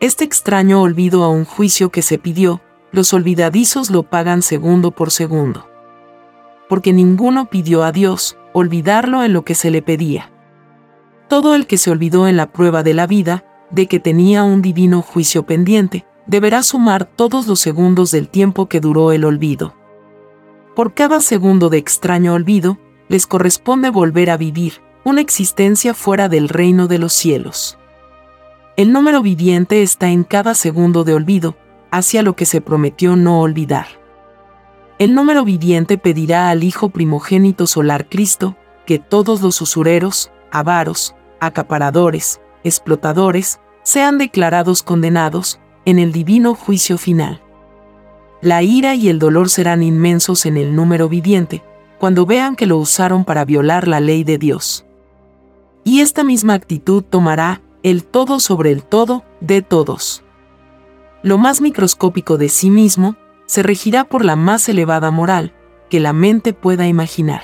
Este 0.00 0.24
extraño 0.24 0.82
olvido 0.82 1.24
a 1.24 1.28
un 1.28 1.44
juicio 1.44 1.90
que 1.90 2.02
se 2.02 2.18
pidió, 2.18 2.60
los 2.94 3.12
olvidadizos 3.12 3.90
lo 3.90 4.04
pagan 4.04 4.40
segundo 4.40 4.92
por 4.92 5.10
segundo. 5.10 5.68
Porque 6.68 6.92
ninguno 6.92 7.50
pidió 7.50 7.82
a 7.82 7.90
Dios 7.90 8.38
olvidarlo 8.52 9.24
en 9.24 9.32
lo 9.32 9.44
que 9.44 9.56
se 9.56 9.72
le 9.72 9.82
pedía. 9.82 10.30
Todo 11.28 11.56
el 11.56 11.66
que 11.66 11.76
se 11.76 11.90
olvidó 11.90 12.28
en 12.28 12.36
la 12.36 12.52
prueba 12.52 12.84
de 12.84 12.94
la 12.94 13.08
vida, 13.08 13.44
de 13.72 13.88
que 13.88 13.98
tenía 13.98 14.44
un 14.44 14.62
divino 14.62 15.02
juicio 15.02 15.44
pendiente, 15.44 16.06
deberá 16.26 16.62
sumar 16.62 17.04
todos 17.04 17.48
los 17.48 17.58
segundos 17.58 18.12
del 18.12 18.28
tiempo 18.28 18.68
que 18.68 18.78
duró 18.78 19.10
el 19.10 19.24
olvido. 19.24 19.74
Por 20.76 20.94
cada 20.94 21.20
segundo 21.20 21.70
de 21.70 21.78
extraño 21.78 22.32
olvido, 22.34 22.78
les 23.08 23.26
corresponde 23.26 23.90
volver 23.90 24.30
a 24.30 24.36
vivir 24.36 24.74
una 25.02 25.20
existencia 25.20 25.94
fuera 25.94 26.28
del 26.28 26.48
reino 26.48 26.86
de 26.86 26.98
los 26.98 27.12
cielos. 27.12 27.76
El 28.76 28.92
número 28.92 29.20
viviente 29.20 29.82
está 29.82 30.10
en 30.10 30.22
cada 30.22 30.54
segundo 30.54 31.02
de 31.02 31.14
olvido, 31.14 31.56
hacia 31.96 32.24
lo 32.24 32.34
que 32.34 32.44
se 32.44 32.60
prometió 32.60 33.14
no 33.14 33.40
olvidar. 33.40 33.86
El 34.98 35.14
número 35.14 35.44
viviente 35.44 35.96
pedirá 35.96 36.50
al 36.50 36.64
Hijo 36.64 36.88
primogénito 36.88 37.68
solar 37.68 38.08
Cristo, 38.08 38.56
que 38.84 38.98
todos 38.98 39.42
los 39.42 39.60
usureros, 39.60 40.32
avaros, 40.50 41.14
acaparadores, 41.38 42.40
explotadores, 42.64 43.60
sean 43.84 44.18
declarados 44.18 44.82
condenados 44.82 45.60
en 45.84 46.00
el 46.00 46.10
divino 46.10 46.56
juicio 46.56 46.98
final. 46.98 47.40
La 48.40 48.62
ira 48.62 48.96
y 48.96 49.08
el 49.08 49.20
dolor 49.20 49.48
serán 49.48 49.84
inmensos 49.84 50.46
en 50.46 50.56
el 50.56 50.74
número 50.74 51.08
viviente, 51.08 51.62
cuando 52.00 52.26
vean 52.26 52.56
que 52.56 52.66
lo 52.66 52.76
usaron 52.78 53.24
para 53.24 53.44
violar 53.44 53.86
la 53.86 54.00
ley 54.00 54.24
de 54.24 54.38
Dios. 54.38 54.84
Y 55.84 56.00
esta 56.00 56.24
misma 56.24 56.54
actitud 56.54 57.04
tomará 57.04 57.62
el 57.84 58.02
todo 58.02 58.40
sobre 58.40 58.72
el 58.72 58.82
todo 58.82 59.22
de 59.40 59.62
todos. 59.62 60.23
Lo 61.24 61.38
más 61.38 61.62
microscópico 61.62 62.36
de 62.36 62.50
sí 62.50 62.68
mismo 62.68 63.16
se 63.46 63.62
regirá 63.62 64.04
por 64.04 64.26
la 64.26 64.36
más 64.36 64.68
elevada 64.68 65.10
moral 65.10 65.54
que 65.88 65.98
la 65.98 66.12
mente 66.12 66.52
pueda 66.52 66.86
imaginar. 66.86 67.40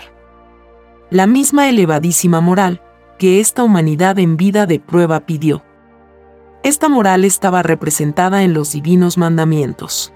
La 1.09 1.27
misma 1.27 1.67
elevadísima 1.71 2.43
moral 2.43 2.83
que 3.19 3.41
esta 3.41 3.65
humanidad 3.65 4.19
en 4.19 4.37
vida 4.37 4.67
de 4.67 4.81
prueba 4.81 5.21
pidió. 5.21 5.63
Esta 6.63 6.91
moral 6.91 7.25
estaba 7.25 7.63
representada 7.63 8.43
en 8.43 8.53
los 8.53 8.73
divinos 8.73 9.17
mandamientos. 9.17 10.13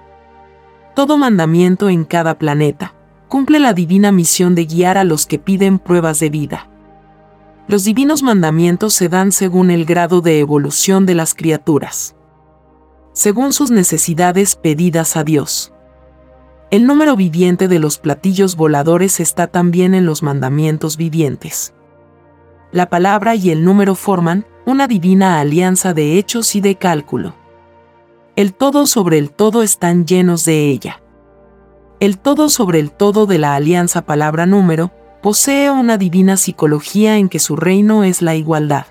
Todo 0.94 1.16
mandamiento 1.16 1.88
en 1.88 2.04
cada 2.04 2.38
planeta 2.38 2.92
cumple 3.28 3.60
la 3.60 3.72
divina 3.72 4.12
misión 4.12 4.54
de 4.54 4.66
guiar 4.66 4.98
a 4.98 5.04
los 5.04 5.24
que 5.24 5.38
piden 5.38 5.78
pruebas 5.78 6.20
de 6.20 6.28
vida. 6.28 6.68
Los 7.66 7.84
divinos 7.84 8.22
mandamientos 8.22 8.92
se 8.92 9.08
dan 9.08 9.32
según 9.32 9.70
el 9.70 9.86
grado 9.86 10.20
de 10.20 10.38
evolución 10.38 11.06
de 11.06 11.14
las 11.14 11.32
criaturas, 11.32 12.13
según 13.14 13.52
sus 13.52 13.70
necesidades 13.70 14.56
pedidas 14.56 15.16
a 15.16 15.24
Dios. 15.24 15.72
El 16.70 16.86
número 16.86 17.14
viviente 17.14 17.68
de 17.68 17.78
los 17.78 17.98
platillos 17.98 18.56
voladores 18.56 19.20
está 19.20 19.46
también 19.46 19.94
en 19.94 20.04
los 20.04 20.24
mandamientos 20.24 20.96
vivientes. 20.96 21.72
La 22.72 22.90
palabra 22.90 23.36
y 23.36 23.50
el 23.50 23.64
número 23.64 23.94
forman, 23.94 24.44
una 24.66 24.88
divina 24.88 25.38
alianza 25.38 25.94
de 25.94 26.18
hechos 26.18 26.56
y 26.56 26.60
de 26.60 26.74
cálculo. 26.74 27.34
El 28.34 28.52
todo 28.52 28.88
sobre 28.88 29.18
el 29.18 29.30
todo 29.30 29.62
están 29.62 30.06
llenos 30.06 30.44
de 30.44 30.68
ella. 30.68 31.00
El 32.00 32.18
todo 32.18 32.48
sobre 32.48 32.80
el 32.80 32.90
todo 32.90 33.26
de 33.26 33.38
la 33.38 33.54
alianza 33.54 34.02
palabra 34.02 34.44
número 34.44 34.90
posee 35.22 35.70
una 35.70 35.98
divina 35.98 36.36
psicología 36.36 37.16
en 37.18 37.28
que 37.28 37.38
su 37.38 37.54
reino 37.54 38.02
es 38.02 38.22
la 38.22 38.34
igualdad. 38.34 38.86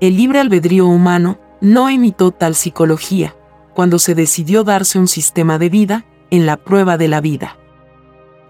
El 0.00 0.16
libre 0.16 0.40
albedrío 0.40 0.88
humano 0.88 1.38
no 1.62 1.88
imitó 1.90 2.32
tal 2.32 2.56
psicología 2.56 3.36
cuando 3.72 4.00
se 4.00 4.16
decidió 4.16 4.64
darse 4.64 4.98
un 4.98 5.06
sistema 5.06 5.58
de 5.58 5.68
vida 5.68 6.04
en 6.30 6.44
la 6.44 6.56
prueba 6.56 6.98
de 6.98 7.06
la 7.06 7.20
vida. 7.20 7.56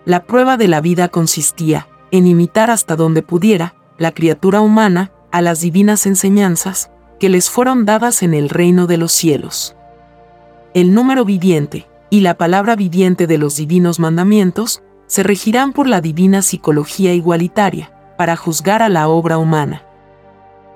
La 0.07 0.25
prueba 0.25 0.57
de 0.57 0.67
la 0.67 0.81
vida 0.81 1.09
consistía 1.09 1.89
en 2.11 2.27
imitar 2.27 2.71
hasta 2.71 2.97
donde 2.97 3.23
pudiera 3.23 3.75
la 3.99 4.13
criatura 4.13 4.63
humana 4.63 5.13
a 5.31 5.43
las 5.43 5.61
divinas 5.61 6.07
enseñanzas 6.07 6.91
que 7.21 7.29
les 7.29 7.51
fueron 7.51 7.85
dadas 7.85 8.23
en 8.23 8.33
el 8.33 8.49
reino 8.49 8.87
de 8.87 8.97
los 8.97 9.13
cielos. 9.13 9.77
El 10.73 10.95
número 10.95 11.27
viviente 11.27 11.87
y 12.09 12.21
la 12.21 12.39
palabra 12.39 12.77
viviente 12.77 13.27
de 13.27 13.37
los 13.37 13.57
divinos 13.57 14.01
mandamientos 14.01 14.83
se 15.07 15.23
regirán 15.23 15.75
por 15.75 15.87
la 15.87 16.01
divina 16.01 16.41
psicología 16.41 17.13
igualitaria, 17.13 17.93
para 18.17 18.37
juzgar 18.37 18.83
a 18.83 18.89
la 18.89 19.09
obra 19.09 19.37
humana. 19.37 19.83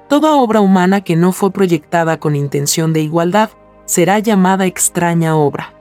Toda 0.09 0.37
obra 0.37 0.61
humana 0.61 1.01
que 1.01 1.17
no 1.17 1.33
fue 1.33 1.51
proyectada 1.51 2.21
con 2.21 2.37
intención 2.37 2.93
de 2.93 3.01
igualdad 3.01 3.51
será 3.87 4.19
llamada 4.21 4.67
extraña 4.67 5.37
obra. 5.37 5.75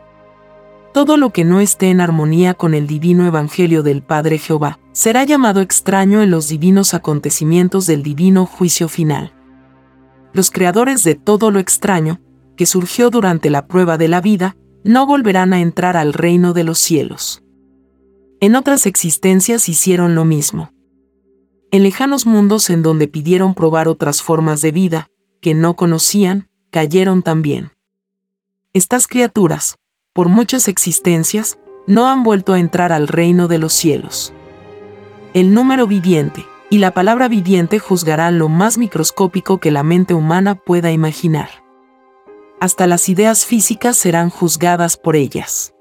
Todo 0.94 1.18
lo 1.18 1.32
que 1.32 1.44
no 1.44 1.60
esté 1.60 1.90
en 1.90 2.02
armonía 2.02 2.54
con 2.54 2.74
el 2.74 2.88
divino 2.88 3.28
evangelio 3.28 3.84
del 3.84 4.02
Padre 4.02 4.38
Jehová 4.38 4.80
será 4.94 5.26
llamado 5.26 5.62
extraño 5.62 6.22
en 6.22 6.32
los 6.32 6.48
divinos 6.48 6.94
acontecimientos 6.94 7.86
del 7.86 8.02
divino 8.02 8.46
juicio 8.46 8.88
final. 8.88 9.34
Los 10.34 10.52
creadores 10.52 11.04
de 11.04 11.16
todo 11.16 11.52
lo 11.52 11.60
extraño, 11.60 12.22
que 12.56 12.66
surgió 12.66 13.10
durante 13.10 13.50
la 13.50 13.68
prueba 13.68 13.98
de 13.98 14.08
la 14.08 14.22
vida, 14.22 14.56
no 14.84 15.06
volverán 15.06 15.54
a 15.54 15.60
entrar 15.60 15.98
al 15.98 16.14
reino 16.14 16.54
de 16.54 16.64
los 16.64 16.80
cielos. 16.80 17.44
En 18.40 18.56
otras 18.56 18.86
existencias 18.86 19.68
hicieron 19.68 20.16
lo 20.16 20.26
mismo. 20.26 20.72
En 21.76 21.84
lejanos 21.84 22.26
mundos 22.26 22.70
en 22.70 22.84
donde 22.84 23.10
pidieron 23.10 23.54
probar 23.54 23.90
otras 23.90 24.22
formas 24.22 24.62
de 24.62 24.72
vida, 24.72 25.10
que 25.42 25.54
no 25.54 25.76
conocían, 25.76 26.48
cayeron 26.72 27.22
también. 27.22 27.74
Estas 28.72 29.10
criaturas, 29.10 29.76
por 30.14 30.30
muchas 30.30 30.70
existencias, 30.70 31.60
no 31.86 32.08
han 32.08 32.24
vuelto 32.24 32.54
a 32.54 32.60
entrar 32.60 32.94
al 32.94 33.10
reino 33.10 33.50
de 33.50 33.58
los 33.58 33.74
cielos. 33.74 34.32
El 35.34 35.54
número 35.54 35.86
viviente 35.86 36.46
y 36.70 36.78
la 36.78 36.92
palabra 36.92 37.28
viviente 37.28 37.78
juzgarán 37.78 38.40
lo 38.40 38.48
más 38.48 38.78
microscópico 38.78 39.58
que 39.58 39.72
la 39.72 39.84
mente 39.84 40.14
humana 40.14 40.56
pueda 40.56 40.94
imaginar. 40.94 41.50
Hasta 42.62 42.88
las 42.88 43.10
ideas 43.10 43.46
físicas 43.46 43.98
serán 43.98 44.30
juzgadas 44.30 44.96
por 44.96 45.18
ellas. 45.18 45.74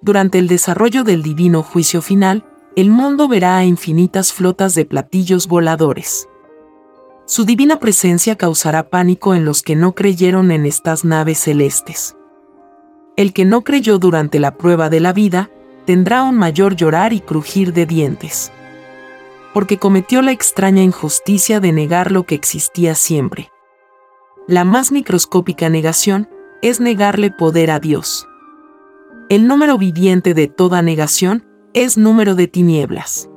durante 0.00 0.38
el 0.38 0.46
desarrollo 0.46 1.02
del 1.02 1.24
divino 1.24 1.64
juicio 1.64 2.02
final, 2.02 2.44
el 2.74 2.88
mundo 2.88 3.28
verá 3.28 3.58
a 3.58 3.64
infinitas 3.64 4.32
flotas 4.32 4.74
de 4.74 4.86
platillos 4.86 5.46
voladores. 5.46 6.28
Su 7.26 7.44
divina 7.44 7.78
presencia 7.78 8.36
causará 8.36 8.88
pánico 8.88 9.34
en 9.34 9.44
los 9.44 9.62
que 9.62 9.76
no 9.76 9.94
creyeron 9.94 10.50
en 10.50 10.64
estas 10.64 11.04
naves 11.04 11.38
celestes. 11.38 12.16
El 13.16 13.34
que 13.34 13.44
no 13.44 13.62
creyó 13.62 13.98
durante 13.98 14.40
la 14.40 14.56
prueba 14.56 14.88
de 14.88 15.00
la 15.00 15.12
vida, 15.12 15.50
tendrá 15.84 16.22
un 16.22 16.36
mayor 16.36 16.74
llorar 16.74 17.12
y 17.12 17.20
crujir 17.20 17.74
de 17.74 17.84
dientes. 17.84 18.50
Porque 19.52 19.76
cometió 19.76 20.22
la 20.22 20.32
extraña 20.32 20.82
injusticia 20.82 21.60
de 21.60 21.72
negar 21.72 22.10
lo 22.10 22.24
que 22.24 22.34
existía 22.34 22.94
siempre. 22.94 23.50
La 24.48 24.64
más 24.64 24.92
microscópica 24.92 25.68
negación 25.68 26.28
es 26.62 26.80
negarle 26.80 27.30
poder 27.30 27.70
a 27.70 27.80
Dios. 27.80 28.26
El 29.28 29.46
número 29.46 29.76
viviente 29.76 30.32
de 30.32 30.48
toda 30.48 30.80
negación 30.80 31.44
es 31.74 31.96
número 31.96 32.34
de 32.34 32.48
tinieblas. 32.48 33.28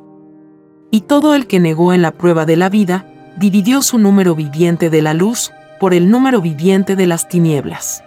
Y 0.91 1.01
todo 1.01 1.35
el 1.35 1.47
que 1.47 1.59
negó 1.59 1.93
en 1.93 2.01
la 2.01 2.11
prueba 2.11 2.45
de 2.45 2.55
la 2.55 2.69
vida, 2.69 3.11
dividió 3.37 3.81
su 3.81 3.97
número 3.97 4.35
viviente 4.35 4.89
de 4.89 5.01
la 5.01 5.13
luz 5.13 5.51
por 5.79 5.93
el 5.93 6.09
número 6.09 6.41
viviente 6.41 6.95
de 6.95 7.07
las 7.07 7.27
tinieblas. 7.27 8.03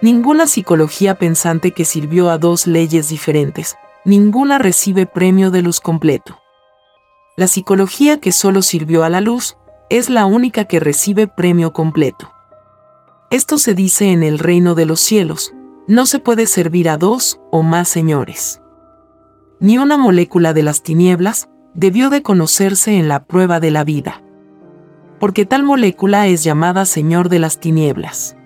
Ninguna 0.00 0.46
psicología 0.46 1.14
pensante 1.16 1.72
que 1.72 1.84
sirvió 1.84 2.30
a 2.30 2.38
dos 2.38 2.66
leyes 2.66 3.08
diferentes, 3.08 3.76
ninguna 4.04 4.58
recibe 4.58 5.06
premio 5.06 5.50
de 5.50 5.62
luz 5.62 5.80
completo. 5.80 6.38
La 7.36 7.46
psicología 7.46 8.20
que 8.20 8.32
solo 8.32 8.62
sirvió 8.62 9.04
a 9.04 9.10
la 9.10 9.20
luz 9.20 9.56
es 9.90 10.10
la 10.10 10.26
única 10.26 10.64
que 10.64 10.80
recibe 10.80 11.26
premio 11.26 11.72
completo. 11.72 12.32
Esto 13.30 13.58
se 13.58 13.74
dice 13.74 14.12
en 14.12 14.22
el 14.22 14.38
reino 14.38 14.74
de 14.74 14.86
los 14.86 15.00
cielos, 15.00 15.52
no 15.86 16.06
se 16.06 16.18
puede 16.18 16.46
servir 16.46 16.88
a 16.88 16.96
dos 16.96 17.40
o 17.50 17.62
más 17.62 17.88
señores. 17.88 18.61
Ni 19.62 19.78
una 19.78 19.96
molécula 19.96 20.52
de 20.54 20.64
las 20.64 20.82
tinieblas 20.82 21.48
debió 21.72 22.10
de 22.10 22.20
conocerse 22.20 22.98
en 22.98 23.06
la 23.06 23.26
prueba 23.26 23.60
de 23.60 23.70
la 23.70 23.84
vida. 23.84 24.20
Porque 25.20 25.46
tal 25.46 25.62
molécula 25.62 26.26
es 26.26 26.42
llamada 26.42 26.84
Señor 26.84 27.28
de 27.28 27.38
las 27.38 27.60
tinieblas. 27.60 28.36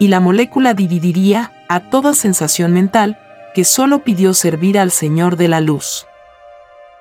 Y 0.00 0.08
la 0.08 0.18
molécula 0.18 0.74
dividiría 0.74 1.52
a 1.68 1.90
toda 1.90 2.12
sensación 2.12 2.72
mental 2.72 3.20
que 3.54 3.64
solo 3.64 4.02
pidió 4.02 4.34
servir 4.34 4.80
al 4.80 4.90
Señor 4.90 5.36
de 5.36 5.46
la 5.46 5.60
luz. 5.60 6.08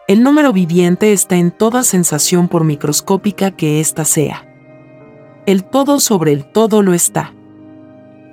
El 0.07 0.21
número 0.21 0.53
viviente 0.53 1.11
está 1.11 1.35
en 1.35 1.49
toda 1.49 1.81
sensación 1.81 2.47
por 2.47 2.63
microscópica 2.63 3.49
que 3.49 3.79
ésta 3.79 4.05
sea. 4.05 4.45
El 5.47 5.63
todo 5.63 5.99
sobre 5.99 6.31
el 6.31 6.45
todo 6.45 6.83
lo 6.83 6.93
está. 6.93 7.33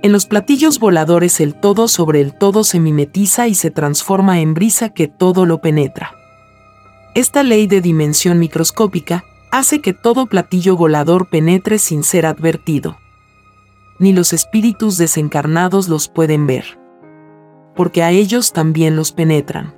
En 0.03 0.11
los 0.11 0.27
platillos 0.27 0.81
voladores 0.81 1.41
el 1.41 1.55
todo 1.55 1.87
sobre 1.87 2.21
el 2.21 2.35
todo 2.37 2.65
se 2.65 2.81
mimetiza 2.81 3.47
y 3.47 3.55
se 3.55 3.71
transforma 3.71 4.41
en 4.41 4.53
brisa 4.53 4.89
que 4.89 5.07
todo 5.07 5.47
lo 5.47 5.61
penetra. 5.61 6.17
Esta 7.15 7.45
ley 7.45 7.69
de 7.69 7.81
dimensión 7.81 8.41
microscópica 8.41 9.23
hace 9.53 9.81
que 9.81 9.93
todo 9.93 10.27
platillo 10.27 10.77
volador 10.77 11.29
penetre 11.29 11.79
sin 11.79 12.03
ser 12.03 12.27
advertido. 12.27 12.97
Ni 14.01 14.13
los 14.13 14.33
espíritus 14.33 14.99
desencarnados 14.99 15.89
los 15.89 16.09
pueden 16.09 16.49
ver. 16.49 16.81
Porque 17.77 18.03
a 18.03 18.11
ellos 18.11 18.53
también 18.53 18.97
los 18.97 19.13
penetran. 19.13 19.77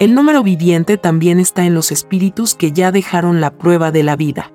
El 0.00 0.14
número 0.14 0.42
viviente 0.42 0.98
también 0.98 1.40
está 1.40 1.64
en 1.64 1.72
los 1.72 1.92
espíritus 1.92 2.54
que 2.54 2.72
ya 2.72 2.92
dejaron 2.92 3.40
la 3.40 3.56
prueba 3.56 3.90
de 3.90 4.02
la 4.02 4.16
vida. 4.16 4.52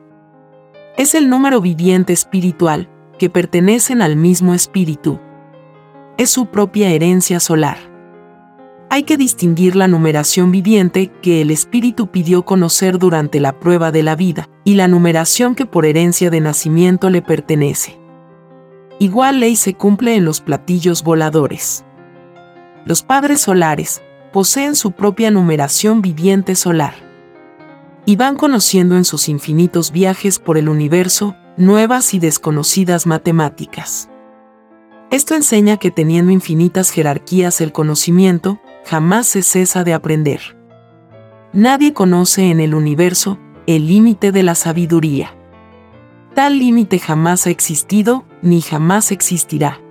Es 0.95 1.15
el 1.15 1.27
número 1.27 1.59
viviente 1.59 2.13
espiritual, 2.13 2.87
que 3.19 3.29
pertenecen 3.29 4.01
al 4.01 4.15
mismo 4.15 4.55
espíritu. 4.55 5.19
Es 6.17 6.31
su 6.31 6.47
propia 6.47 6.89
herencia 6.89 7.39
solar. 7.39 7.77
Hay 8.89 9.03
que 9.03 9.17
distinguir 9.17 9.75
la 9.75 9.87
numeración 9.87 10.51
viviente 10.51 11.11
que 11.21 11.41
el 11.41 11.51
espíritu 11.51 12.07
pidió 12.07 12.43
conocer 12.43 12.97
durante 12.97 13.39
la 13.39 13.59
prueba 13.59 13.91
de 13.91 14.01
la 14.01 14.15
vida 14.15 14.49
y 14.63 14.73
la 14.73 14.87
numeración 14.87 15.53
que 15.53 15.67
por 15.67 15.85
herencia 15.85 16.31
de 16.31 16.41
nacimiento 16.41 17.11
le 17.11 17.21
pertenece. 17.21 17.99
Igual 18.97 19.41
ley 19.41 19.55
se 19.55 19.75
cumple 19.75 20.15
en 20.15 20.25
los 20.25 20.41
platillos 20.41 21.03
voladores. 21.03 21.85
Los 22.85 23.03
padres 23.03 23.41
solares 23.41 24.01
poseen 24.33 24.75
su 24.75 24.91
propia 24.93 25.29
numeración 25.29 26.01
viviente 26.01 26.55
solar 26.55 26.95
y 28.05 28.15
van 28.15 28.35
conociendo 28.35 28.97
en 28.97 29.05
sus 29.05 29.29
infinitos 29.29 29.91
viajes 29.91 30.39
por 30.39 30.57
el 30.57 30.67
universo 30.67 31.35
nuevas 31.59 32.13
y 32.13 32.19
desconocidas 32.19 33.05
matemáticas. 33.05 34.09
Esto 35.11 35.35
enseña 35.35 35.75
que 35.75 35.91
teniendo 35.91 36.31
infinitas 36.31 36.89
jerarquías 36.89 37.59
el 37.59 37.73
conocimiento, 37.73 38.61
jamás 38.85 39.27
se 39.27 39.43
cesa 39.43 39.83
de 39.83 39.93
aprender. 39.93 40.39
Nadie 41.51 41.91
conoce 41.93 42.49
en 42.49 42.61
el 42.61 42.73
universo 42.73 43.39
el 43.67 43.87
límite 43.87 44.31
de 44.31 44.41
la 44.41 44.55
sabiduría. 44.55 45.35
Tal 46.33 46.59
límite 46.59 46.97
jamás 46.97 47.45
ha 47.45 47.49
existido 47.49 48.23
ni 48.41 48.61
jamás 48.61 49.11
existirá. 49.11 49.81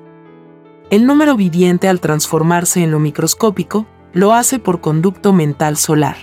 El 0.88 1.04
número 1.04 1.36
viviente 1.36 1.86
al 1.86 2.00
transformarse 2.00 2.82
en 2.82 2.92
lo 2.92 2.98
microscópico, 2.98 3.86
lo 4.14 4.32
hace 4.32 4.58
por 4.58 4.80
conducto 4.80 5.34
mental 5.34 5.76
solar. 5.76 6.16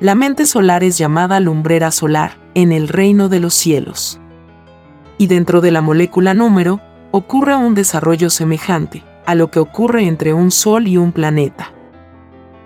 La 0.00 0.14
mente 0.14 0.46
solar 0.46 0.82
es 0.82 0.96
llamada 0.96 1.40
lumbrera 1.40 1.90
solar 1.90 2.40
en 2.54 2.72
el 2.72 2.88
reino 2.88 3.28
de 3.28 3.40
los 3.40 3.52
cielos 3.52 4.19
y 5.20 5.26
dentro 5.26 5.60
de 5.60 5.70
la 5.70 5.82
molécula 5.82 6.32
número, 6.32 6.80
ocurre 7.10 7.54
un 7.54 7.74
desarrollo 7.74 8.30
semejante 8.30 9.04
a 9.26 9.34
lo 9.34 9.50
que 9.50 9.58
ocurre 9.58 10.06
entre 10.06 10.32
un 10.32 10.50
Sol 10.50 10.88
y 10.88 10.96
un 10.96 11.12
planeta. 11.12 11.74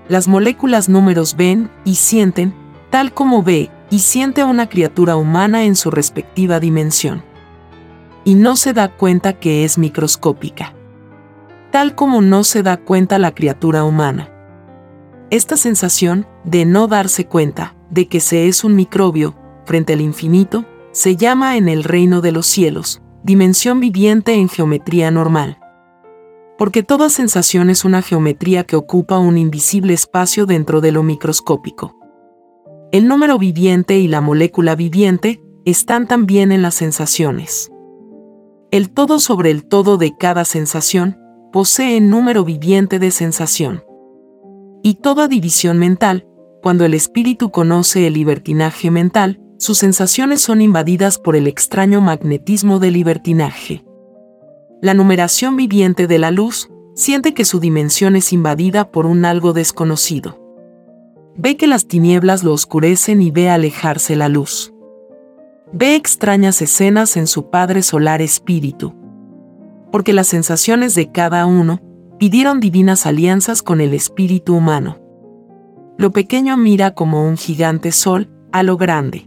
Las 0.07 0.29
moléculas 0.29 0.89
números 0.89 1.35
ven 1.35 1.69
y 1.85 1.97
sienten, 1.97 2.55
tal 2.91 3.13
como 3.13 3.43
ve 3.43 3.73
y 3.91 3.99
siente 3.99 4.45
una 4.45 4.69
criatura 4.69 5.17
humana 5.17 5.65
en 5.65 5.75
su 5.75 5.91
respectiva 5.91 6.61
dimensión. 6.61 7.25
Y 8.23 8.37
no 8.37 8.55
se 8.55 8.73
da 8.73 8.87
cuenta 8.87 9.33
que 9.33 9.65
es 9.65 9.77
microscópica. 9.77 10.75
Tal 11.73 11.97
como 11.97 12.23
no 12.23 12.45
se 12.45 12.63
da 12.63 12.77
cuenta 12.77 13.19
la 13.19 13.35
criatura 13.35 13.83
humana. 13.83 14.29
Esta 15.31 15.57
sensación 15.57 16.25
de 16.45 16.67
no 16.67 16.87
darse 16.87 17.27
cuenta 17.27 17.75
de 17.91 18.07
que 18.07 18.21
se 18.21 18.47
es 18.47 18.63
un 18.63 18.77
microbio 18.77 19.35
frente 19.65 19.95
al 19.95 20.01
infinito 20.01 20.65
se 20.95 21.17
llama 21.17 21.57
en 21.57 21.69
el 21.69 21.83
reino 21.83 22.21
de 22.21 22.31
los 22.31 22.47
cielos, 22.47 23.03
dimensión 23.25 23.81
viviente 23.81 24.35
en 24.35 24.49
geometría 24.49 25.11
normal. 25.11 25.59
Porque 26.57 26.85
toda 26.85 27.11
sensación 27.11 27.69
es 27.69 27.85
una 27.85 28.01
geometría 28.01 28.63
que 28.63 28.77
ocupa 28.77 29.19
un 29.19 29.37
invisible 29.37 29.93
espacio 29.93 30.47
dentro 30.47 30.81
de 30.81 30.93
lo 30.93 31.03
microscópico. 31.03 31.97
El 32.93 33.09
número 33.09 33.39
viviente 33.41 33.99
y 33.99 34.07
la 34.07 34.21
molécula 34.21 34.77
viviente 34.77 35.43
están 35.65 36.07
también 36.07 36.53
en 36.53 36.63
las 36.63 36.77
sensaciones. 36.77 37.73
El 38.71 38.91
todo 38.91 39.19
sobre 39.19 39.51
el 39.51 39.67
todo 39.67 39.97
de 39.97 40.17
cada 40.17 40.45
sensación 40.45 41.19
posee 41.53 42.01
número 42.01 42.45
viviente 42.45 43.01
de 43.01 43.11
sensación. 43.11 43.83
Y 44.85 44.95
toda 44.95 45.27
división 45.27 45.81
mental, 45.81 46.29
cuando 46.63 46.85
el 46.85 46.95
espíritu 46.95 47.51
conoce 47.51 48.07
el 48.07 48.15
libertinaje 48.15 48.93
mental, 48.93 49.41
sus 49.65 49.79
sensaciones 49.79 50.43
son 50.43 50.61
invadidas 50.61 51.19
por 51.19 51.37
el 51.37 51.47
extraño 51.47 52.03
magnetismo 52.03 52.81
del 52.81 52.93
libertinaje. 52.93 53.83
La 54.83 54.93
numeración 54.93 55.57
viviente 55.57 56.07
de 56.07 56.19
la 56.19 56.31
luz 56.31 56.69
siente 56.95 57.33
que 57.33 57.47
su 57.47 57.61
dimensión 57.61 58.15
es 58.15 58.35
invadida 58.35 58.91
por 58.91 59.07
un 59.07 59.25
algo 59.25 59.55
desconocido. 59.55 60.39
Ve 61.37 61.57
que 61.57 61.67
las 61.67 61.89
tinieblas 61.89 62.45
lo 62.45 62.53
oscurecen 62.53 63.23
y 63.23 63.31
ve 63.31 63.49
alejarse 63.49 64.17
la 64.17 64.29
luz. 64.29 64.75
Ve 65.73 65.95
extrañas 65.95 66.61
escenas 66.61 67.17
en 67.17 67.27
su 67.27 67.49
Padre 67.49 67.83
Solar 67.83 68.21
Espíritu. 68.21 68.95
Porque 69.91 70.13
las 70.13 70.27
sensaciones 70.27 70.95
de 70.95 71.11
cada 71.11 71.47
uno 71.47 71.81
pidieron 72.19 72.61
divinas 72.61 73.07
alianzas 73.07 73.63
con 73.63 73.81
el 73.81 73.95
espíritu 73.95 74.55
humano. 74.55 74.99
Lo 75.97 76.11
pequeño 76.11 76.59
mira 76.59 76.91
como 76.91 77.27
un 77.27 77.39
gigante 77.39 77.93
sol 77.93 78.29
a 78.53 78.63
lo 78.63 78.77
grande 78.77 79.27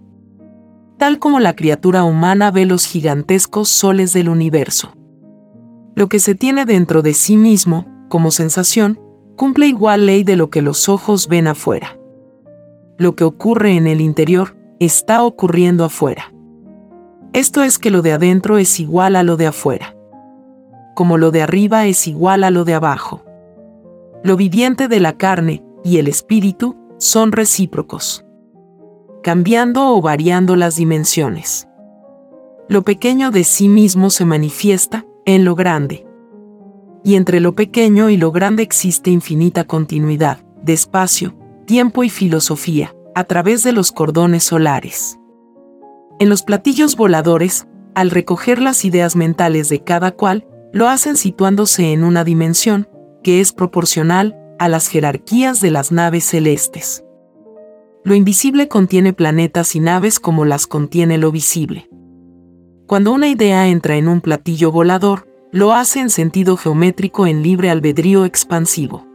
tal 0.98 1.20
como 1.20 1.40
la 1.40 1.56
criatura 1.56 2.04
humana 2.04 2.52
ve 2.52 2.66
los 2.66 2.86
gigantescos 2.86 3.70
soles 3.70 4.14
del 4.14 4.30
universo. 4.30 4.94
Lo 5.96 6.10
que 6.10 6.20
se 6.20 6.36
tiene 6.36 6.66
dentro 6.66 7.02
de 7.02 7.14
sí 7.14 7.38
mismo, 7.38 7.86
como 8.10 8.32
sensación, 8.32 9.00
cumple 9.36 9.68
igual 9.68 10.06
ley 10.06 10.24
de 10.24 10.36
lo 10.36 10.50
que 10.50 10.62
los 10.62 10.90
ojos 10.90 11.28
ven 11.28 11.48
afuera. 11.48 11.98
Lo 12.98 13.16
que 13.16 13.24
ocurre 13.24 13.76
en 13.76 13.88
el 13.88 14.02
interior, 14.02 14.58
está 14.80 15.24
ocurriendo 15.24 15.84
afuera. 15.84 16.34
Esto 17.34 17.64
es 17.64 17.78
que 17.78 17.92
lo 17.92 18.02
de 18.02 18.14
adentro 18.14 18.58
es 18.58 18.80
igual 18.80 19.16
a 19.16 19.24
lo 19.24 19.38
de 19.38 19.48
afuera. 19.48 19.96
Como 20.96 21.18
lo 21.18 21.30
de 21.32 21.44
arriba 21.44 21.86
es 21.86 22.08
igual 22.08 22.44
a 22.44 22.50
lo 22.50 22.64
de 22.66 22.74
abajo. 22.74 23.24
Lo 24.24 24.36
viviente 24.36 24.88
de 24.88 25.00
la 25.00 25.18
carne 25.18 25.64
y 25.84 25.98
el 25.98 26.08
espíritu 26.08 26.76
son 26.98 27.32
recíprocos 27.32 28.27
cambiando 29.28 29.94
o 29.94 30.02
variando 30.02 30.56
las 30.56 30.78
dimensiones. 30.78 31.68
Lo 32.70 32.84
pequeño 32.84 33.30
de 33.30 33.44
sí 33.44 33.68
mismo 33.68 34.10
se 34.10 34.24
manifiesta 34.24 35.06
en 35.26 35.44
lo 35.44 35.54
grande. 35.54 36.08
y 37.04 37.16
entre 37.16 37.42
lo 37.42 37.54
pequeño 37.54 38.10
y 38.10 38.16
lo 38.16 38.32
grande 38.32 38.64
existe 38.64 39.10
infinita 39.12 39.66
continuidad, 39.66 40.46
de 40.64 40.72
espacio, 40.72 41.36
tiempo 41.66 42.06
y 42.06 42.10
filosofía, 42.10 42.96
a 43.16 43.26
través 43.26 43.64
de 43.66 43.74
los 43.74 43.92
cordones 43.92 44.46
solares. 44.46 45.20
En 46.20 46.30
los 46.30 46.44
platillos 46.44 46.96
voladores, 46.96 47.68
al 47.96 48.12
recoger 48.12 48.62
las 48.62 48.86
ideas 48.86 49.18
mentales 49.18 49.68
de 49.68 49.84
cada 49.84 50.12
cual, 50.12 50.48
lo 50.72 50.88
hacen 50.88 51.18
situándose 51.18 51.92
en 51.92 52.06
una 52.06 52.24
dimensión, 52.24 52.88
que 53.24 53.42
es 53.42 53.52
proporcional 53.52 54.38
a 54.58 54.70
las 54.70 54.88
jerarquías 54.88 55.60
de 55.60 55.72
las 55.72 55.92
naves 55.92 56.24
celestes. 56.24 57.04
Lo 58.08 58.16
invisible 58.16 58.70
contiene 58.70 59.12
planetas 59.12 59.76
y 59.76 59.82
naves 59.82 60.22
como 60.22 60.46
las 60.46 60.66
contiene 60.66 61.18
lo 61.18 61.30
visible. 61.30 61.90
Cuando 62.86 63.12
una 63.12 63.28
idea 63.28 63.68
entra 63.68 63.98
en 63.98 64.08
un 64.08 64.22
platillo 64.22 64.72
volador, 64.72 65.28
lo 65.52 65.74
hace 65.74 66.00
en 66.00 66.10
sentido 66.10 66.56
geométrico 66.56 67.28
en 67.28 67.44
libre 67.44 67.70
albedrío 67.70 68.24
expansivo. 68.24 69.06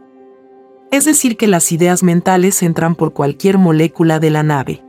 Es 0.91 1.05
decir, 1.05 1.37
que 1.37 1.47
las 1.47 1.71
ideas 1.71 2.03
mentales 2.03 2.61
entran 2.61 2.93
por 2.93 3.13
cualquier 3.13 3.57
molécula 3.57 4.19
de 4.19 4.29
la 4.29 4.43
nave. 4.43 4.83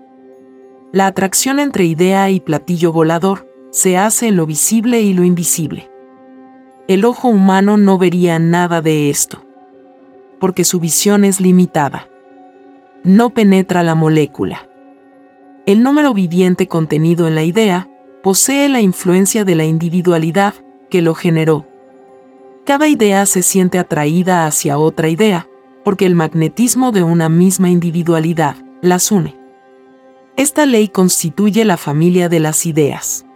La 0.92 1.06
atracción 1.06 1.58
entre 1.58 1.86
idea 1.86 2.28
y 2.28 2.40
platillo 2.40 2.92
volador 2.92 3.48
se 3.70 3.96
hace 3.96 4.28
en 4.28 4.36
lo 4.36 4.44
visible 4.44 5.00
y 5.00 5.14
lo 5.14 5.24
invisible. 5.24 5.90
El 6.88 7.06
ojo 7.06 7.28
humano 7.28 7.78
no 7.78 7.96
vería 7.96 8.38
nada 8.38 8.82
de 8.82 9.08
esto, 9.08 9.46
porque 10.40 10.64
su 10.64 10.78
visión 10.78 11.24
es 11.24 11.40
limitada. 11.40 12.10
No 13.04 13.28
penetra 13.28 13.82
la 13.82 13.94
molécula. 13.94 14.66
El 15.66 15.82
número 15.82 16.14
viviente 16.14 16.68
contenido 16.68 17.28
en 17.28 17.34
la 17.34 17.42
idea 17.42 17.86
posee 18.22 18.66
la 18.70 18.80
influencia 18.80 19.44
de 19.44 19.54
la 19.54 19.66
individualidad 19.66 20.54
que 20.88 21.02
lo 21.02 21.14
generó. 21.14 21.66
Cada 22.64 22.88
idea 22.88 23.26
se 23.26 23.42
siente 23.42 23.78
atraída 23.78 24.46
hacia 24.46 24.78
otra 24.78 25.10
idea, 25.10 25.46
porque 25.84 26.06
el 26.06 26.14
magnetismo 26.14 26.92
de 26.92 27.02
una 27.02 27.28
misma 27.28 27.68
individualidad 27.68 28.56
las 28.80 29.12
une. 29.12 29.36
Esta 30.38 30.64
ley 30.64 30.88
constituye 30.88 31.66
la 31.66 31.76
familia 31.76 32.30
de 32.30 32.40
las 32.40 32.64
ideas. 32.64 33.26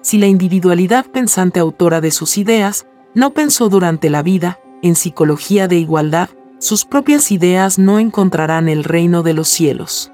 Si 0.00 0.18
la 0.18 0.26
individualidad 0.26 1.06
pensante 1.06 1.60
autora 1.60 2.00
de 2.00 2.10
sus 2.10 2.36
ideas 2.36 2.88
no 3.14 3.30
pensó 3.30 3.68
durante 3.68 4.10
la 4.10 4.24
vida, 4.24 4.58
en 4.82 4.96
psicología 4.96 5.68
de 5.68 5.76
igualdad, 5.76 6.30
sus 6.62 6.84
propias 6.84 7.32
ideas 7.32 7.76
no 7.76 7.98
encontrarán 7.98 8.68
el 8.68 8.84
reino 8.84 9.24
de 9.24 9.34
los 9.34 9.48
cielos. 9.48 10.12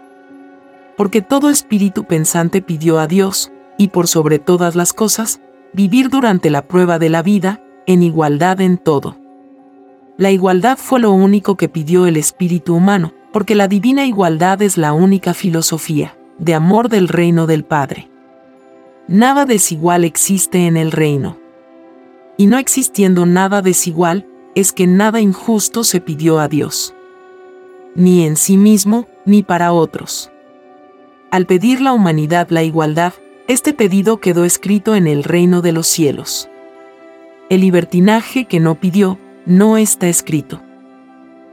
Porque 0.97 1.21
todo 1.21 1.51
espíritu 1.51 2.05
pensante 2.05 2.63
pidió 2.63 2.99
a 3.01 3.07
Dios, 3.07 3.53
y 3.77 3.89
por 3.89 4.09
sobre 4.09 4.39
todas 4.39 4.75
las 4.75 4.95
cosas, 4.95 5.43
vivir 5.75 6.09
durante 6.09 6.49
la 6.49 6.63
prueba 6.63 6.99
de 6.99 7.11
la 7.11 7.21
vida, 7.21 7.61
en 7.87 8.03
igualdad 8.03 8.63
en 8.63 8.79
todo. 8.79 9.19
La 10.17 10.31
igualdad 10.31 10.79
fue 10.79 11.01
lo 11.01 11.13
único 11.13 11.57
que 11.57 11.69
pidió 11.69 12.07
el 12.07 12.17
espíritu 12.17 12.75
humano, 12.75 13.13
porque 13.31 13.55
la 13.55 13.69
divina 13.69 14.07
igualdad 14.07 14.63
es 14.63 14.79
la 14.79 14.95
única 14.95 15.35
filosofía, 15.35 16.17
de 16.39 16.55
amor 16.55 16.89
del 16.89 17.09
reino 17.09 17.47
del 17.47 17.65
Padre. 17.65 18.09
Nada 19.07 19.45
desigual 19.45 20.03
existe 20.03 20.67
en 20.67 20.79
el 20.79 20.93
reino. 20.93 21.37
Y 22.39 22.47
no 22.47 22.57
existiendo 22.57 23.27
nada 23.27 23.61
desigual, 23.61 24.27
es 24.59 24.73
que 24.73 24.89
nada 24.89 25.21
injusto 25.21 25.85
se 25.85 26.01
pidió 26.01 26.41
a 26.41 26.49
Dios. 26.49 26.93
Ni 27.95 28.27
en 28.27 28.35
sí 28.35 28.57
mismo, 28.57 29.07
ni 29.25 29.45
para 29.45 29.73
otros. 29.73 30.33
Al 31.31 31.47
pedir 31.47 31.81
la 31.81 31.93
humanidad 31.93 32.49
la 32.51 32.65
igualdad, 32.65 33.13
este 33.47 33.73
pedido 33.73 34.19
quedó 34.19 34.45
escrito 34.45 34.97
en 34.97 35.07
el 35.07 35.23
reino 35.23 35.63
de 35.63 35.71
los 35.71 35.87
cielos. 35.87 36.51
El 37.51 37.61
libertinaje 37.61 38.47
que 38.47 38.59
no 38.59 38.75
pidió, 38.75 39.21
no 39.47 39.77
está 39.77 40.09
escrito. 40.09 40.61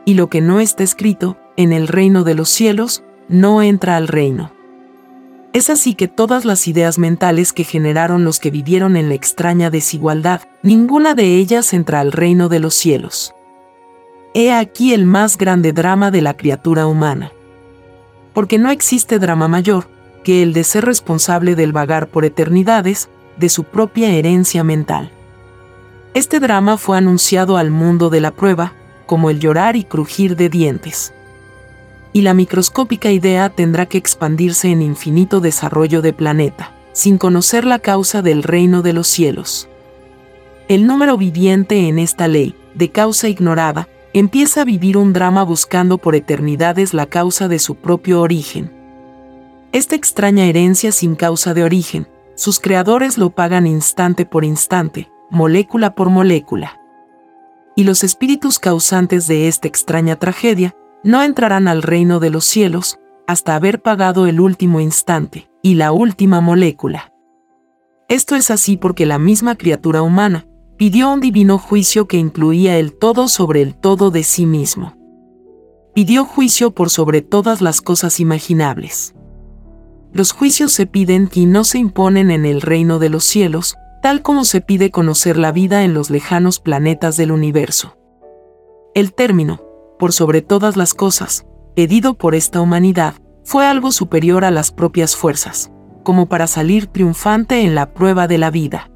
Y 0.03 0.15
lo 0.15 0.27
que 0.27 0.41
no 0.41 0.59
está 0.59 0.81
escrito, 0.81 1.37
en 1.57 1.73
el 1.73 1.87
reino 1.87 2.23
de 2.23 2.33
los 2.33 2.49
cielos, 2.49 3.03
no 3.27 3.61
entra 3.61 3.97
al 3.97 4.07
reino. 4.07 4.51
Es 5.55 5.69
así 5.69 5.95
que 5.95 6.09
todas 6.09 6.43
las 6.43 6.67
ideas 6.67 6.99
mentales 6.99 7.53
que 7.53 7.63
generaron 7.63 8.25
los 8.25 8.41
que 8.41 8.51
vivieron 8.51 8.97
en 8.97 9.07
la 9.07 9.15
extraña 9.15 9.69
desigualdad, 9.69 10.41
ninguna 10.63 11.15
de 11.15 11.37
ellas 11.37 11.73
entra 11.73 12.01
al 12.01 12.11
reino 12.11 12.49
de 12.49 12.59
los 12.59 12.75
cielos. 12.75 13.33
He 14.33 14.51
aquí 14.51 14.93
el 14.93 15.05
más 15.05 15.37
grande 15.37 15.71
drama 15.71 16.11
de 16.11 16.21
la 16.21 16.35
criatura 16.35 16.87
humana. 16.87 17.31
Porque 18.33 18.57
no 18.57 18.69
existe 18.69 19.17
drama 19.17 19.47
mayor, 19.47 19.87
que 20.25 20.43
el 20.43 20.51
de 20.51 20.65
ser 20.65 20.83
responsable 20.83 21.55
del 21.55 21.71
vagar 21.71 22.07
por 22.09 22.25
eternidades 22.25 23.07
de 23.37 23.47
su 23.47 23.63
propia 23.63 24.09
herencia 24.09 24.65
mental. 24.65 25.09
Este 26.13 26.41
drama 26.41 26.75
fue 26.75 26.97
anunciado 26.97 27.55
al 27.55 27.71
mundo 27.71 28.09
de 28.09 28.19
la 28.19 28.31
prueba 28.31 28.73
como 29.05 29.29
el 29.29 29.39
llorar 29.39 29.77
y 29.77 29.85
crujir 29.85 30.35
de 30.35 30.49
dientes. 30.49 31.13
Y 32.15 32.21
la 32.21 32.33
microscópica 32.33 33.11
idea 33.11 33.49
tendrá 33.49 33.87
que 33.87 33.97
expandirse 33.97 34.69
en 34.69 34.81
infinito 34.81 35.41
desarrollo 35.41 36.01
de 36.01 36.13
planeta, 36.13 36.71
sin 36.93 37.17
conocer 37.17 37.65
la 37.65 37.79
causa 37.79 38.21
del 38.21 38.41
reino 38.41 38.81
de 38.81 38.93
los 38.93 39.07
cielos. 39.07 39.67
El 40.69 40.87
número 40.87 41.17
viviente 41.17 41.89
en 41.89 41.99
esta 41.99 42.29
ley, 42.29 42.55
de 42.73 42.89
causa 42.89 43.27
ignorada, 43.27 43.89
empieza 44.13 44.61
a 44.61 44.65
vivir 44.65 44.95
un 44.95 45.11
drama 45.11 45.43
buscando 45.43 45.97
por 45.97 46.15
eternidades 46.15 46.93
la 46.93 47.05
causa 47.05 47.49
de 47.49 47.59
su 47.59 47.75
propio 47.75 48.21
origen, 48.21 48.71
esta 49.75 49.97
extraña 49.97 50.45
herencia 50.45 50.93
sin 50.93 51.15
causa 51.15 51.53
de 51.53 51.65
origen, 51.65 52.07
sus 52.35 52.61
creadores 52.61 53.17
lo 53.17 53.31
pagan 53.31 53.67
instante 53.67 54.25
por 54.25 54.45
instante, 54.45 55.11
molécula 55.29 55.95
por 55.95 56.09
molécula. 56.09 56.79
Y 57.75 57.83
los 57.83 58.05
espíritus 58.05 58.57
causantes 58.57 59.27
de 59.27 59.49
esta 59.49 59.67
extraña 59.67 60.15
tragedia 60.15 60.77
no 61.05 61.23
entrarán 61.23 61.69
al 61.69 61.81
reino 61.81 62.19
de 62.19 62.29
los 62.29 62.43
cielos 62.43 62.99
hasta 63.25 63.55
haber 63.55 63.81
pagado 63.81 64.27
el 64.27 64.41
último 64.41 64.81
instante 64.81 65.49
y 65.61 65.75
la 65.75 65.93
última 65.93 66.41
molécula. 66.41 67.13
Esto 68.09 68.35
es 68.35 68.51
así 68.51 68.75
porque 68.75 69.05
la 69.05 69.17
misma 69.17 69.55
criatura 69.55 70.01
humana 70.01 70.45
pidió 70.75 71.13
un 71.13 71.21
divino 71.21 71.57
juicio 71.57 72.09
que 72.09 72.17
incluía 72.17 72.77
el 72.77 72.91
todo 72.91 73.29
sobre 73.29 73.61
el 73.61 73.73
todo 73.73 74.11
de 74.11 74.23
sí 74.23 74.45
mismo. 74.45 74.97
Pidió 75.93 76.25
juicio 76.25 76.71
por 76.71 76.89
sobre 76.89 77.21
todas 77.21 77.61
las 77.61 77.79
cosas 77.79 78.19
imaginables 78.19 79.15
los 80.15 80.31
juicios 80.31 80.71
se 80.71 80.85
piden 80.85 81.29
y 81.33 81.45
no 81.45 81.65
se 81.65 81.77
imponen 81.77 82.31
en 82.31 82.45
el 82.45 82.61
reino 82.61 82.99
de 82.99 83.09
los 83.09 83.25
cielos, 83.25 83.75
tal 84.01 84.21
como 84.21 84.45
se 84.45 84.61
pide 84.61 84.89
conocer 84.89 85.37
la 85.37 85.51
vida 85.51 85.83
en 85.83 85.93
los 85.93 86.09
lejanos 86.09 86.61
planetas 86.61 87.17
del 87.17 87.33
universo. 87.33 87.97
El 88.93 89.13
término, 89.13 89.61
por 89.97 90.13
sobre 90.13 90.41
todas 90.41 90.77
las 90.77 90.93
cosas, 90.93 91.45
pedido 91.75 92.13
por 92.13 92.35
esta 92.35 92.61
humanidad, 92.61 93.15
fue 93.43 93.65
algo 93.65 93.91
superior 93.91 94.45
a 94.45 94.51
las 94.51 94.71
propias 94.71 95.15
fuerzas, 95.15 95.71
como 96.03 96.27
para 96.27 96.47
salir 96.47 96.87
triunfante 96.87 97.61
en 97.61 97.75
la 97.75 97.93
prueba 97.93 98.27
de 98.27 98.37
la 98.37 98.51
vida. 98.51 98.91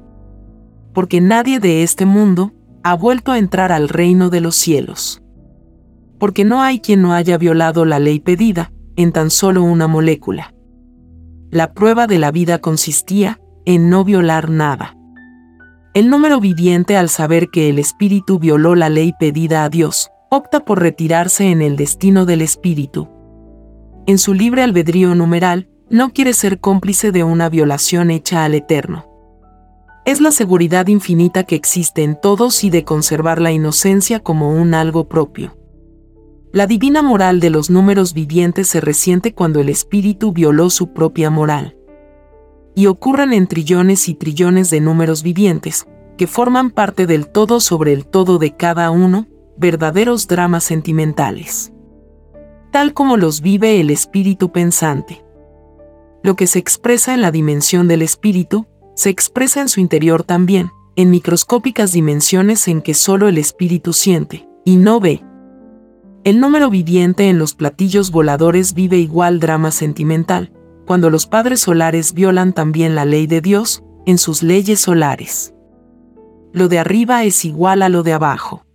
Porque 0.92 1.20
nadie 1.20 1.60
de 1.60 1.82
este 1.82 2.06
mundo 2.06 2.52
ha 2.82 2.94
vuelto 2.94 3.32
a 3.32 3.38
entrar 3.38 3.72
al 3.72 3.88
reino 3.88 4.30
de 4.30 4.40
los 4.40 4.56
cielos. 4.56 5.22
Porque 6.18 6.44
no 6.44 6.62
hay 6.62 6.80
quien 6.80 7.02
no 7.02 7.12
haya 7.12 7.38
violado 7.38 7.84
la 7.84 7.98
ley 7.98 8.20
pedida, 8.20 8.72
en 8.96 9.12
tan 9.12 9.30
solo 9.30 9.62
una 9.62 9.86
molécula 9.88 10.54
la 11.50 11.74
prueba 11.74 12.06
de 12.06 12.18
la 12.18 12.30
vida 12.30 12.58
consistía 12.58 13.40
en 13.64 13.90
no 13.90 14.04
violar 14.04 14.50
nada. 14.50 14.96
El 15.94 16.08
número 16.08 16.38
viviente 16.38 16.96
al 16.96 17.08
saber 17.08 17.48
que 17.50 17.68
el 17.68 17.80
espíritu 17.80 18.38
violó 18.38 18.76
la 18.76 18.88
ley 18.88 19.12
pedida 19.18 19.64
a 19.64 19.68
Dios, 19.68 20.10
opta 20.32 20.60
por 20.60 20.78
retirarse 20.78 21.50
en 21.50 21.60
el 21.60 21.76
destino 21.76 22.24
del 22.24 22.40
espíritu. 22.40 23.08
En 24.06 24.16
su 24.16 24.32
libre 24.32 24.62
albedrío 24.62 25.16
numeral, 25.16 25.68
no 25.90 26.12
quiere 26.12 26.34
ser 26.34 26.60
cómplice 26.60 27.10
de 27.10 27.24
una 27.24 27.48
violación 27.48 28.12
hecha 28.12 28.44
al 28.44 28.54
Eterno. 28.54 29.06
Es 30.04 30.20
la 30.20 30.30
seguridad 30.30 30.86
infinita 30.86 31.42
que 31.42 31.56
existe 31.56 32.04
en 32.04 32.18
todos 32.18 32.62
y 32.62 32.70
de 32.70 32.84
conservar 32.84 33.40
la 33.40 33.50
inocencia 33.50 34.20
como 34.20 34.54
un 34.54 34.72
algo 34.72 35.08
propio. 35.08 35.58
La 36.52 36.68
divina 36.68 37.02
moral 37.02 37.40
de 37.40 37.50
los 37.50 37.68
números 37.68 38.14
vivientes 38.14 38.68
se 38.68 38.80
resiente 38.80 39.34
cuando 39.34 39.60
el 39.60 39.68
espíritu 39.68 40.32
violó 40.32 40.70
su 40.70 40.92
propia 40.92 41.28
moral. 41.30 41.76
Y 42.76 42.86
ocurren 42.86 43.32
en 43.32 43.48
trillones 43.48 44.08
y 44.08 44.14
trillones 44.14 44.70
de 44.70 44.80
números 44.80 45.24
vivientes, 45.24 45.88
que 46.16 46.28
forman 46.28 46.70
parte 46.70 47.08
del 47.08 47.26
todo 47.26 47.58
sobre 47.58 47.92
el 47.92 48.06
todo 48.06 48.38
de 48.38 48.54
cada 48.56 48.92
uno, 48.92 49.26
verdaderos 49.60 50.26
dramas 50.26 50.64
sentimentales. 50.64 51.72
Tal 52.72 52.94
como 52.94 53.16
los 53.16 53.40
vive 53.40 53.80
el 53.80 53.90
espíritu 53.90 54.50
pensante. 54.50 55.24
Lo 56.22 56.34
que 56.34 56.46
se 56.46 56.58
expresa 56.58 57.14
en 57.14 57.20
la 57.20 57.30
dimensión 57.30 57.86
del 57.86 58.02
espíritu, 58.02 58.66
se 58.96 59.10
expresa 59.10 59.60
en 59.60 59.68
su 59.68 59.80
interior 59.80 60.24
también, 60.24 60.70
en 60.96 61.10
microscópicas 61.10 61.92
dimensiones 61.92 62.66
en 62.66 62.82
que 62.82 62.94
solo 62.94 63.28
el 63.28 63.38
espíritu 63.38 63.92
siente, 63.92 64.48
y 64.64 64.76
no 64.76 64.98
ve, 64.98 65.22
el 66.22 66.38
número 66.38 66.68
viviente 66.68 67.30
en 67.30 67.38
los 67.38 67.54
platillos 67.54 68.10
voladores 68.10 68.74
vive 68.74 68.98
igual 68.98 69.40
drama 69.40 69.70
sentimental, 69.70 70.52
cuando 70.86 71.08
los 71.08 71.26
padres 71.26 71.60
solares 71.60 72.12
violan 72.12 72.52
también 72.52 72.94
la 72.94 73.06
ley 73.06 73.26
de 73.26 73.40
Dios, 73.40 73.82
en 74.04 74.18
sus 74.18 74.42
leyes 74.42 74.80
solares. 74.80 75.54
lo 76.52 76.68
de 76.68 76.78
arriba 76.78 77.24
es 77.24 77.44
igual 77.44 77.80
a 77.80 77.88
lo 77.88 78.02
de 78.02 78.12
abajo. 78.12 78.66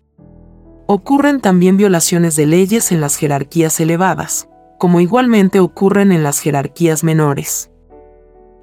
Ocurren 0.87 1.41
también 1.41 1.77
violaciones 1.77 2.35
de 2.35 2.45
leyes 2.45 2.91
en 2.91 3.01
las 3.01 3.15
jerarquías 3.15 3.79
elevadas, 3.79 4.47
como 4.77 4.99
igualmente 4.99 5.59
ocurren 5.59 6.11
en 6.11 6.21
las 6.21 6.39
jerarquías 6.39 7.03
menores. 7.03 7.71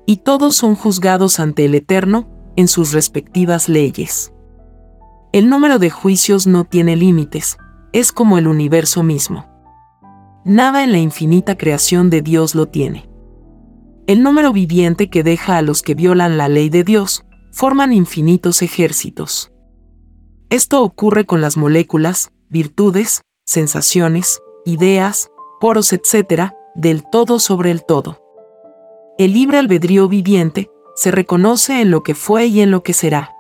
Y 0.07 0.19
todos 0.19 0.55
son 0.55 0.77
juzgados 0.77 1.41
ante 1.41 1.65
el 1.65 1.75
Eterno 1.75 2.29
en 2.57 2.69
sus 2.69 2.93
respectivas 2.93 3.69
leyes. 3.69 4.33
El 5.33 5.49
número 5.49 5.79
de 5.79 5.91
juicios 5.91 6.47
no 6.47 6.65
tiene 6.65 6.95
límites, 6.95 7.57
es 7.93 8.13
como 8.13 8.39
el 8.39 8.47
universo 8.47 9.03
mismo. 9.03 9.47
Nada 10.45 10.85
en 10.85 10.93
la 10.93 10.99
infinita 10.99 11.57
creación 11.57 12.11
de 12.11 12.23
Dios 12.23 12.55
lo 12.55 12.67
tiene. 12.67 13.09
El 14.07 14.23
número 14.23 14.53
viviente 14.53 15.09
que 15.09 15.23
deja 15.23 15.57
a 15.57 15.63
los 15.63 15.83
que 15.83 15.95
violan 15.95 16.37
la 16.37 16.49
ley 16.49 16.69
de 16.69 16.85
Dios, 16.85 17.25
forman 17.53 17.93
infinitos 17.93 18.63
ejércitos. 18.63 19.52
Esto 20.53 20.83
ocurre 20.83 21.25
con 21.25 21.41
las 21.41 21.57
moléculas, 21.57 22.31
virtudes, 22.51 23.23
sensaciones, 23.47 24.43
ideas, 24.67 25.31
poros, 25.61 25.95
etc., 25.95 26.53
del 26.75 27.09
todo 27.11 27.39
sobre 27.39 27.71
el 27.71 27.87
todo. 27.87 28.21
El 29.17 29.33
libre 29.33 29.57
albedrío 29.57 30.09
viviente 30.09 30.71
se 30.95 31.11
reconoce 31.11 31.81
en 31.81 31.91
lo 31.91 32.03
que 32.03 32.15
fue 32.15 32.49
y 32.49 32.61
en 32.61 32.71
lo 32.71 32.83
que 32.83 32.93
será. 32.93 33.31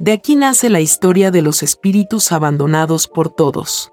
De 0.00 0.10
aquí 0.10 0.34
nace 0.34 0.70
la 0.70 0.80
historia 0.80 1.30
de 1.30 1.40
los 1.40 1.62
espíritus 1.62 2.32
abandonados 2.32 3.06
por 3.06 3.30
todos. 3.32 3.92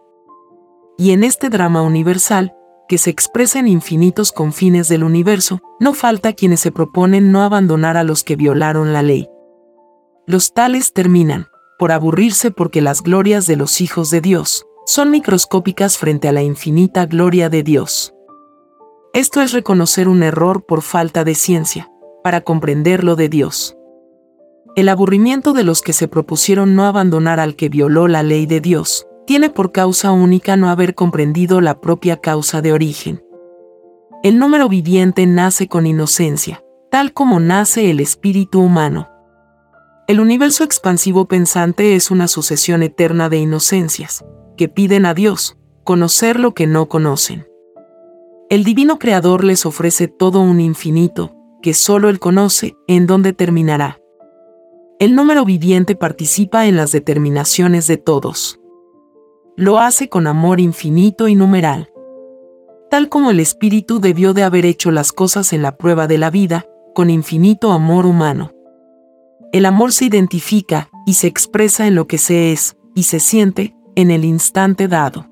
Y 0.98 1.12
en 1.12 1.24
este 1.24 1.50
drama 1.50 1.84
universal, 1.84 2.56
que 2.88 2.98
se 2.98 3.12
expresa 3.12 3.60
en 3.60 3.68
infinitos 3.68 4.32
confines 4.32 4.88
del 4.88 5.04
universo, 5.04 5.60
no 5.80 5.94
falta 5.94 6.34
quienes 6.34 6.60
se 6.60 6.72
proponen 6.72 7.32
no 7.32 7.44
abandonar 7.44 7.98
a 7.98 8.04
los 8.04 8.24
que 8.24 8.36
violaron 8.36 8.94
la 8.94 9.04
ley. 9.04 9.30
Los 10.26 10.54
tales 10.54 10.92
terminan, 10.92 11.50
por 11.78 11.92
aburrirse 11.92 12.52
porque 12.52 12.82
las 12.82 13.02
glorias 13.02 13.48
de 13.48 13.56
los 13.56 13.82
hijos 13.82 14.10
de 14.10 14.22
Dios 14.22 14.66
son 14.86 15.12
microscópicas 15.12 15.98
frente 15.98 16.28
a 16.28 16.32
la 16.32 16.44
infinita 16.44 17.06
gloria 17.06 17.50
de 17.50 17.64
Dios. 17.64 18.14
Esto 19.14 19.42
es 19.42 19.52
reconocer 19.52 20.08
un 20.08 20.24
error 20.24 20.66
por 20.66 20.82
falta 20.82 21.24
de 21.24 21.36
ciencia, 21.36 21.90
para 22.24 22.42
comprender 22.42 23.04
lo 23.04 23.16
de 23.16 23.30
Dios. 23.30 23.76
El 24.76 24.90
aburrimiento 24.90 25.54
de 25.54 25.64
los 25.64 25.82
que 25.82 25.94
se 25.94 26.08
propusieron 26.08 26.76
no 26.76 26.86
abandonar 26.86 27.40
al 27.40 27.56
que 27.56 27.70
violó 27.70 28.08
la 28.08 28.24
ley 28.24 28.46
de 28.46 28.60
Dios, 28.60 29.08
tiene 29.26 29.50
por 29.50 29.72
causa 29.72 30.12
única 30.12 30.58
no 30.58 30.70
haber 30.70 30.96
comprendido 30.96 31.62
la 31.62 31.80
propia 31.82 32.18
causa 32.18 32.62
de 32.62 32.74
origen. 32.74 33.24
El 34.22 34.38
número 34.38 34.70
viviente 34.70 35.26
nace 35.26 35.68
con 35.68 35.88
inocencia, 35.88 36.64
tal 36.92 37.14
como 37.14 37.40
nace 37.40 37.90
el 37.90 38.00
espíritu 38.00 38.60
humano. 38.60 39.10
El 40.08 40.20
universo 40.20 40.64
expansivo 40.64 41.26
pensante 41.26 41.96
es 41.96 42.12
una 42.12 42.28
sucesión 42.28 42.84
eterna 42.84 43.28
de 43.28 43.38
inocencias, 43.38 44.24
que 44.56 44.70
piden 44.70 45.08
a 45.08 45.16
Dios 45.16 45.58
conocer 45.84 46.40
lo 46.40 46.54
que 46.54 46.68
no 46.68 46.88
conocen. 46.88 47.48
El 48.52 48.64
divino 48.64 49.00
creador 49.00 49.44
les 49.44 49.66
ofrece 49.66 50.08
todo 50.08 50.42
un 50.42 50.62
infinito, 50.62 51.36
que 51.64 51.74
solo 51.74 52.10
Él 52.10 52.20
conoce, 52.20 52.76
en 52.88 53.08
donde 53.08 53.34
terminará. 53.34 54.00
El 55.00 55.16
número 55.16 55.44
viviente 55.44 55.96
participa 55.96 56.68
en 56.68 56.78
las 56.78 56.92
determinaciones 56.92 57.88
de 57.88 57.98
todos. 57.98 58.60
Lo 59.58 59.80
hace 59.80 60.08
con 60.08 60.28
amor 60.28 60.60
infinito 60.60 61.28
y 61.28 61.34
numeral. 61.34 61.90
Tal 62.92 63.10
como 63.10 63.32
el 63.32 63.40
Espíritu 63.40 64.00
debió 64.00 64.36
de 64.36 64.44
haber 64.44 64.68
hecho 64.68 64.92
las 64.92 65.12
cosas 65.12 65.52
en 65.52 65.64
la 65.64 65.78
prueba 65.78 66.06
de 66.06 66.20
la 66.20 66.30
vida, 66.30 66.68
con 66.94 67.10
infinito 67.10 67.72
amor 67.72 68.06
humano. 68.06 68.55
El 69.56 69.66
amor 69.66 69.94
se 69.94 70.04
identifica 70.04 70.90
y 71.06 71.14
se 71.14 71.28
expresa 71.28 71.88
en 71.88 71.96
lo 71.96 72.08
que 72.08 72.18
se 72.18 72.52
es 72.52 72.76
y 72.94 73.04
se 73.04 73.22
siente 73.22 73.74
en 73.96 74.12
el 74.12 74.26
instante 74.26 74.90
dado. 74.90 75.28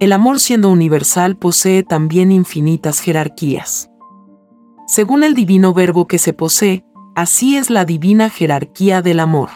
El 0.00 0.14
amor 0.14 0.40
siendo 0.40 0.70
universal 0.70 1.36
posee 1.36 1.82
también 1.82 2.32
infinitas 2.32 3.00
jerarquías. 3.00 3.90
Según 4.86 5.24
el 5.24 5.34
divino 5.34 5.74
verbo 5.74 6.06
que 6.06 6.18
se 6.18 6.32
posee, 6.32 6.86
así 7.14 7.58
es 7.58 7.68
la 7.68 7.84
divina 7.84 8.30
jerarquía 8.30 9.02
del 9.02 9.20
amor. 9.20 9.50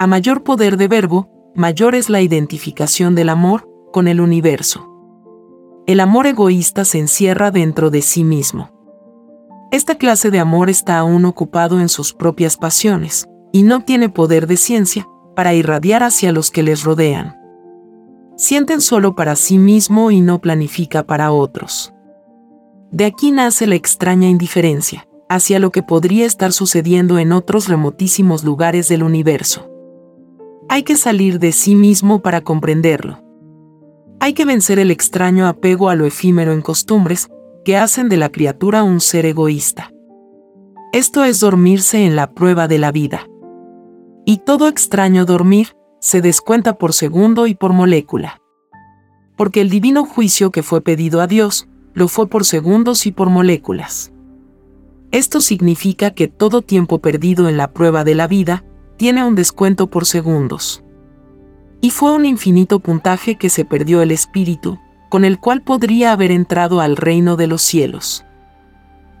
A 0.00 0.08
mayor 0.08 0.42
poder 0.42 0.76
de 0.76 0.88
verbo, 0.88 1.30
mayor 1.54 1.94
es 1.94 2.10
la 2.10 2.20
identificación 2.20 3.14
del 3.14 3.28
amor 3.28 3.70
con 3.92 4.08
el 4.08 4.20
universo. 4.20 4.92
El 5.86 6.00
amor 6.00 6.26
egoísta 6.26 6.84
se 6.84 6.98
encierra 6.98 7.52
dentro 7.52 7.90
de 7.90 8.02
sí 8.02 8.24
mismo. 8.24 8.75
Esta 9.70 9.96
clase 9.96 10.30
de 10.30 10.38
amor 10.38 10.70
está 10.70 10.98
aún 10.98 11.24
ocupado 11.24 11.80
en 11.80 11.88
sus 11.88 12.12
propias 12.12 12.56
pasiones, 12.56 13.28
y 13.52 13.62
no 13.62 13.80
tiene 13.80 14.08
poder 14.08 14.46
de 14.46 14.56
ciencia 14.56 15.08
para 15.34 15.54
irradiar 15.54 16.02
hacia 16.02 16.32
los 16.32 16.50
que 16.50 16.62
les 16.62 16.84
rodean. 16.84 17.36
Sienten 18.36 18.80
solo 18.80 19.14
para 19.14 19.34
sí 19.34 19.58
mismo 19.58 20.10
y 20.10 20.20
no 20.20 20.40
planifica 20.40 21.04
para 21.04 21.32
otros. 21.32 21.92
De 22.90 23.04
aquí 23.04 23.32
nace 23.32 23.66
la 23.66 23.74
extraña 23.74 24.28
indiferencia, 24.28 25.06
hacia 25.28 25.58
lo 25.58 25.70
que 25.72 25.82
podría 25.82 26.26
estar 26.26 26.52
sucediendo 26.52 27.18
en 27.18 27.32
otros 27.32 27.68
remotísimos 27.68 28.44
lugares 28.44 28.88
del 28.88 29.02
universo. 29.02 29.70
Hay 30.68 30.84
que 30.84 30.96
salir 30.96 31.38
de 31.38 31.52
sí 31.52 31.74
mismo 31.74 32.22
para 32.22 32.42
comprenderlo. 32.42 33.22
Hay 34.20 34.32
que 34.32 34.44
vencer 34.44 34.78
el 34.78 34.90
extraño 34.90 35.46
apego 35.46 35.88
a 35.88 35.94
lo 35.96 36.06
efímero 36.06 36.52
en 36.52 36.62
costumbres 36.62 37.28
que 37.66 37.76
hacen 37.76 38.08
de 38.08 38.16
la 38.16 38.30
criatura 38.30 38.84
un 38.84 39.00
ser 39.00 39.26
egoísta. 39.26 39.90
Esto 40.92 41.24
es 41.24 41.40
dormirse 41.40 42.06
en 42.06 42.14
la 42.14 42.32
prueba 42.32 42.68
de 42.68 42.78
la 42.78 42.92
vida. 42.92 43.26
Y 44.24 44.36
todo 44.36 44.68
extraño 44.68 45.24
dormir 45.24 45.76
se 45.98 46.20
descuenta 46.20 46.78
por 46.78 46.92
segundo 46.92 47.48
y 47.48 47.56
por 47.56 47.72
molécula. 47.72 48.40
Porque 49.36 49.62
el 49.62 49.68
divino 49.68 50.04
juicio 50.04 50.52
que 50.52 50.62
fue 50.62 50.80
pedido 50.80 51.20
a 51.20 51.26
Dios, 51.26 51.66
lo 51.92 52.06
fue 52.06 52.28
por 52.28 52.44
segundos 52.44 53.04
y 53.04 53.10
por 53.10 53.30
moléculas. 53.30 54.12
Esto 55.10 55.40
significa 55.40 56.12
que 56.12 56.28
todo 56.28 56.62
tiempo 56.62 57.00
perdido 57.00 57.48
en 57.48 57.56
la 57.56 57.72
prueba 57.72 58.04
de 58.04 58.14
la 58.14 58.28
vida 58.28 58.64
tiene 58.96 59.24
un 59.24 59.34
descuento 59.34 59.88
por 59.88 60.06
segundos. 60.06 60.84
Y 61.80 61.90
fue 61.90 62.12
un 62.12 62.26
infinito 62.26 62.78
puntaje 62.78 63.34
que 63.34 63.50
se 63.50 63.64
perdió 63.64 64.02
el 64.02 64.12
espíritu, 64.12 64.78
con 65.08 65.24
el 65.24 65.38
cual 65.38 65.62
podría 65.62 66.12
haber 66.12 66.30
entrado 66.30 66.80
al 66.80 66.96
reino 66.96 67.36
de 67.36 67.46
los 67.46 67.62
cielos. 67.62 68.24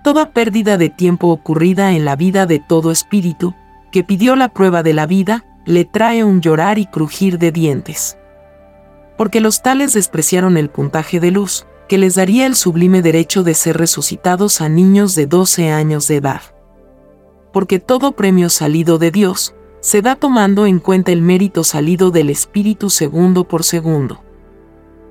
Toda 0.02 0.30
pérdida 0.30 0.78
de 0.78 0.88
tiempo 0.88 1.28
ocurrida 1.28 1.92
en 1.92 2.04
la 2.04 2.16
vida 2.16 2.46
de 2.46 2.58
todo 2.60 2.90
espíritu, 2.90 3.54
que 3.90 4.04
pidió 4.04 4.36
la 4.36 4.48
prueba 4.48 4.82
de 4.82 4.92
la 4.92 5.06
vida, 5.06 5.44
le 5.64 5.84
trae 5.84 6.22
un 6.22 6.40
llorar 6.40 6.78
y 6.78 6.86
crujir 6.86 7.38
de 7.38 7.50
dientes. 7.50 8.16
Porque 9.16 9.40
los 9.40 9.62
tales 9.62 9.94
despreciaron 9.94 10.56
el 10.56 10.70
puntaje 10.70 11.18
de 11.18 11.30
luz, 11.30 11.66
que 11.88 11.98
les 11.98 12.16
daría 12.16 12.46
el 12.46 12.56
sublime 12.56 13.02
derecho 13.02 13.42
de 13.42 13.54
ser 13.54 13.76
resucitados 13.76 14.60
a 14.60 14.68
niños 14.68 15.14
de 15.14 15.26
12 15.26 15.70
años 15.70 16.08
de 16.08 16.16
edad. 16.16 16.42
Porque 17.52 17.78
todo 17.78 18.12
premio 18.12 18.50
salido 18.50 18.98
de 18.98 19.10
Dios, 19.10 19.54
se 19.80 20.02
da 20.02 20.16
tomando 20.16 20.66
en 20.66 20.80
cuenta 20.80 21.12
el 21.12 21.22
mérito 21.22 21.62
salido 21.62 22.10
del 22.10 22.28
Espíritu 22.30 22.90
segundo 22.90 23.44
por 23.44 23.62
segundo. 23.62 24.25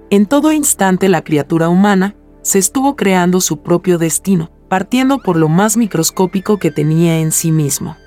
En 0.10 0.28
todo 0.28 0.52
instante 0.52 1.10
la 1.10 1.24
criatura 1.24 1.70
humana 1.70 2.16
se 2.44 2.60
estuvo 2.60 2.96
creando 2.96 3.42
su 3.42 3.62
propio 3.62 3.98
destino, 3.98 4.52
partiendo 4.70 5.18
por 5.18 5.36
lo 5.36 5.50
más 5.50 5.78
microscópico 5.78 6.58
que 6.58 6.70
tenía 6.70 7.20
en 7.20 7.32
sí 7.32 7.52
mismo. 7.52 7.98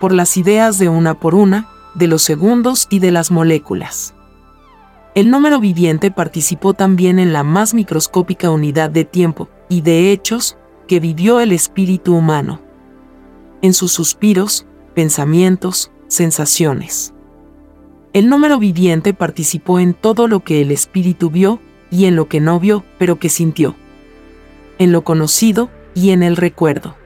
Por 0.00 0.12
las 0.12 0.36
ideas 0.36 0.78
de 0.78 0.88
una 0.88 1.20
por 1.20 1.34
una, 1.34 1.68
de 1.94 2.08
los 2.08 2.22
segundos 2.22 2.88
y 2.90 2.98
de 2.98 3.12
las 3.12 3.30
moléculas. 3.30 4.14
El 5.14 5.30
número 5.30 5.60
viviente 5.60 6.10
participó 6.10 6.74
también 6.74 7.18
en 7.18 7.32
la 7.32 7.42
más 7.42 7.72
microscópica 7.72 8.50
unidad 8.50 8.90
de 8.90 9.04
tiempo 9.04 9.48
y 9.68 9.80
de 9.80 10.12
hechos 10.12 10.58
que 10.86 11.00
vivió 11.00 11.40
el 11.40 11.52
espíritu 11.52 12.14
humano. 12.14 12.60
En 13.62 13.72
sus 13.72 13.92
suspiros, 13.92 14.66
pensamientos, 14.94 15.90
sensaciones. 16.08 17.14
El 18.16 18.30
número 18.30 18.58
viviente 18.58 19.12
participó 19.12 19.78
en 19.78 19.92
todo 19.92 20.26
lo 20.26 20.40
que 20.40 20.62
el 20.62 20.70
espíritu 20.70 21.28
vio 21.28 21.60
y 21.90 22.06
en 22.06 22.16
lo 22.16 22.28
que 22.28 22.40
no 22.40 22.58
vio, 22.58 22.82
pero 22.96 23.18
que 23.18 23.28
sintió. 23.28 23.76
En 24.78 24.90
lo 24.90 25.04
conocido 25.04 25.68
y 25.94 26.12
en 26.12 26.22
el 26.22 26.38
recuerdo. 26.38 26.96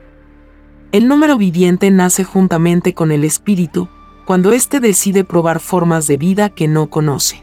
El 0.93 1.09
número 1.09 1.37
viviente 1.37 1.91
nace 1.91 2.23
juntamente 2.23 2.95
con 2.95 3.11
el 3.11 3.25
espíritu 3.25 3.89
cuando 4.25 4.53
éste 4.53 4.79
decide 4.79 5.25
probar 5.25 5.59
formas 5.59 6.07
de 6.07 6.17
vida 6.17 6.49
que 6.49 6.69
no 6.69 6.91
conoce. 6.91 7.43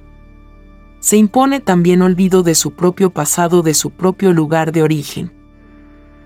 Se 1.01 1.17
impone 1.17 1.59
también 1.59 2.01
olvido 2.01 2.43
de 2.43 2.55
su 2.55 2.71
propio 2.71 3.09
pasado, 3.09 3.63
de 3.63 3.73
su 3.73 3.91
propio 3.91 4.31
lugar 4.31 4.71
de 4.71 4.81
origen. 4.81 5.33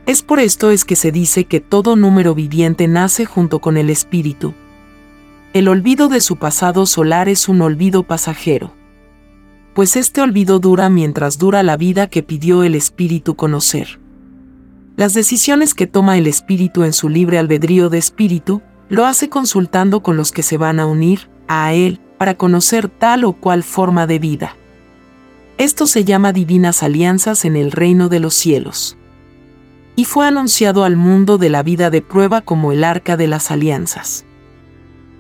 Es 0.06 0.22
por 0.22 0.40
esto 0.40 0.70
es 0.70 0.86
que 0.86 0.96
se 0.96 1.12
dice 1.12 1.46
que 1.46 1.60
todo 1.60 1.96
número 1.96 2.36
viviente 2.36 2.88
nace 2.88 3.26
junto 3.26 3.58
con 3.58 3.78
el 3.78 3.90
espíritu, 3.90 4.54
el 5.54 5.68
olvido 5.68 6.08
de 6.08 6.22
su 6.22 6.38
pasado 6.38 6.86
solar 6.86 7.28
es 7.28 7.50
un 7.50 7.62
olvido 7.62 8.04
pasajero. 8.04 8.74
Pues 9.74 9.98
este 9.98 10.22
olvido 10.22 10.60
dura 10.60 10.90
mientras 10.90 11.38
dura 11.38 11.62
la 11.62 11.76
vida 11.76 12.08
que 12.08 12.24
pidió 12.24 12.64
el 12.64 12.74
espíritu 12.74 13.36
conocer. 13.36 14.00
Las 14.96 15.14
decisiones 15.14 15.74
que 15.74 15.88
toma 15.88 16.18
el 16.18 16.28
espíritu 16.28 16.84
en 16.84 16.94
su 16.94 17.10
libre 17.10 17.38
albedrío 17.38 17.90
de 17.90 17.98
espíritu 17.98 18.62
lo 18.88 19.06
hace 19.06 19.28
consultando 19.28 20.02
con 20.02 20.16
los 20.16 20.32
que 20.32 20.44
se 20.44 20.58
van 20.58 20.80
a 20.80 20.86
unir 20.86 21.30
a 21.50 21.74
Él 21.74 22.00
para 22.18 22.36
conocer 22.36 22.88
tal 22.88 23.26
o 23.26 23.34
cual 23.34 23.64
forma 23.64 24.08
de 24.08 24.20
vida. 24.20 24.56
Esto 25.58 25.86
se 25.86 26.06
llama 26.06 26.32
divinas 26.32 26.82
alianzas 26.82 27.44
en 27.44 27.58
el 27.58 27.72
reino 27.72 28.08
de 28.08 28.22
los 28.22 28.36
cielos. 28.36 28.98
Y 29.98 30.06
fue 30.06 30.26
anunciado 30.26 30.86
al 30.86 30.96
mundo 30.96 31.38
de 31.38 31.50
la 31.50 31.62
vida 31.62 31.90
de 31.90 32.02
prueba 32.02 32.40
como 32.40 32.72
el 32.72 32.86
arca 32.86 33.18
de 33.18 33.28
las 33.28 33.52
alianzas. 33.52 34.26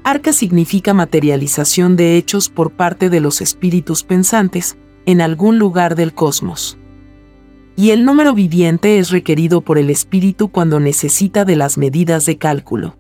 Arca 0.04 0.34
significa 0.34 0.94
materialización 0.94 1.96
de 1.96 2.18
hechos 2.18 2.50
por 2.50 2.72
parte 2.72 3.10
de 3.10 3.20
los 3.20 3.40
espíritus 3.42 4.04
pensantes 4.04 4.78
en 5.06 5.22
algún 5.22 5.60
lugar 5.60 5.96
del 5.96 6.14
cosmos. 6.14 6.78
Y 7.76 7.92
el 7.92 8.04
número 8.04 8.34
viviente 8.34 8.98
es 8.98 9.12
requerido 9.12 9.62
por 9.62 9.78
el 9.78 9.90
espíritu 9.90 10.50
cuando 10.50 10.80
necesita 10.80 11.46
de 11.46 11.56
las 11.56 11.78
medidas 11.78 12.26
de 12.26 12.38
cálculo. 12.38 12.98